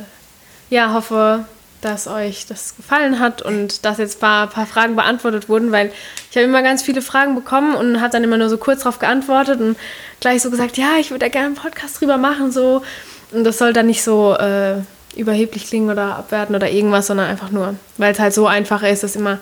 ja, 0.72 0.92
hoffe, 0.92 1.46
dass 1.84 2.08
euch 2.08 2.46
das 2.46 2.76
gefallen 2.76 3.20
hat 3.20 3.42
und 3.42 3.86
dass 3.86 3.98
jetzt 3.98 4.18
ein 4.18 4.20
paar, 4.20 4.48
paar 4.48 4.66
Fragen 4.66 4.96
beantwortet 4.96 5.50
wurden, 5.50 5.72
weil 5.72 5.92
ich 6.30 6.38
habe 6.38 6.46
immer 6.46 6.64
ganz 6.64 6.82
viele 6.82 7.02
Fragen 7.02 7.36
bekommen 7.36 7.76
und 7.76 8.02
habe 8.02 8.12
dann 8.12 8.24
immer 8.24 8.38
nur 8.38 8.50
so 8.50 8.58
kurz 8.58 8.80
darauf 8.80 9.00
geantwortet 9.00 9.60
und 9.60 9.78
gleich 10.20 10.42
so 10.42 10.50
gesagt, 10.50 10.78
ja, 10.78 10.98
ich 11.00 11.12
würde 11.12 11.26
da 11.26 11.30
gerne 11.30 11.48
einen 11.48 11.56
Podcast 11.56 12.00
drüber 12.00 12.18
machen, 12.18 12.52
so. 12.52 12.84
Und 13.32 13.44
das 13.44 13.58
soll 13.58 13.74
dann 13.74 13.88
nicht 13.88 14.04
so 14.04 14.36
äh, 14.36 14.76
überheblich 15.16 15.68
klingen 15.68 15.90
oder 15.90 16.16
abwerten 16.18 16.56
oder 16.56 16.70
irgendwas, 16.70 17.08
sondern 17.08 17.28
einfach 17.28 17.52
nur, 17.52 17.76
weil 17.98 18.14
es 18.14 18.20
halt 18.20 18.34
so 18.34 18.48
einfach 18.48 18.84
ist, 18.84 19.04
das 19.04 19.16
immer 19.16 19.40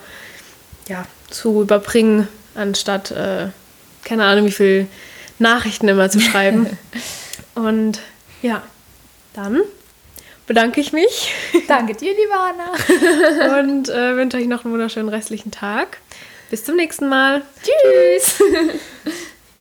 ja, 0.87 1.05
zu 1.29 1.61
überbringen, 1.61 2.27
anstatt, 2.55 3.11
äh, 3.11 3.47
keine 4.03 4.25
Ahnung, 4.25 4.47
wie 4.47 4.51
viel 4.51 4.87
Nachrichten 5.39 5.87
immer 5.87 6.09
zu 6.09 6.19
schreiben. 6.19 6.67
und 7.55 7.99
ja, 8.41 8.63
dann 9.33 9.61
bedanke 10.47 10.81
ich 10.81 10.93
mich. 10.93 11.33
Danke 11.67 11.95
dir, 11.95 12.13
liebe 12.13 12.33
Anna. 12.33 13.59
Und 13.59 13.89
äh, 13.89 14.15
wünsche 14.15 14.37
euch 14.37 14.47
noch 14.47 14.65
einen 14.65 14.73
wunderschönen 14.73 15.09
restlichen 15.09 15.51
Tag. 15.51 15.97
Bis 16.49 16.65
zum 16.65 16.75
nächsten 16.75 17.07
Mal. 17.07 17.43
Tschüss. 17.63 18.43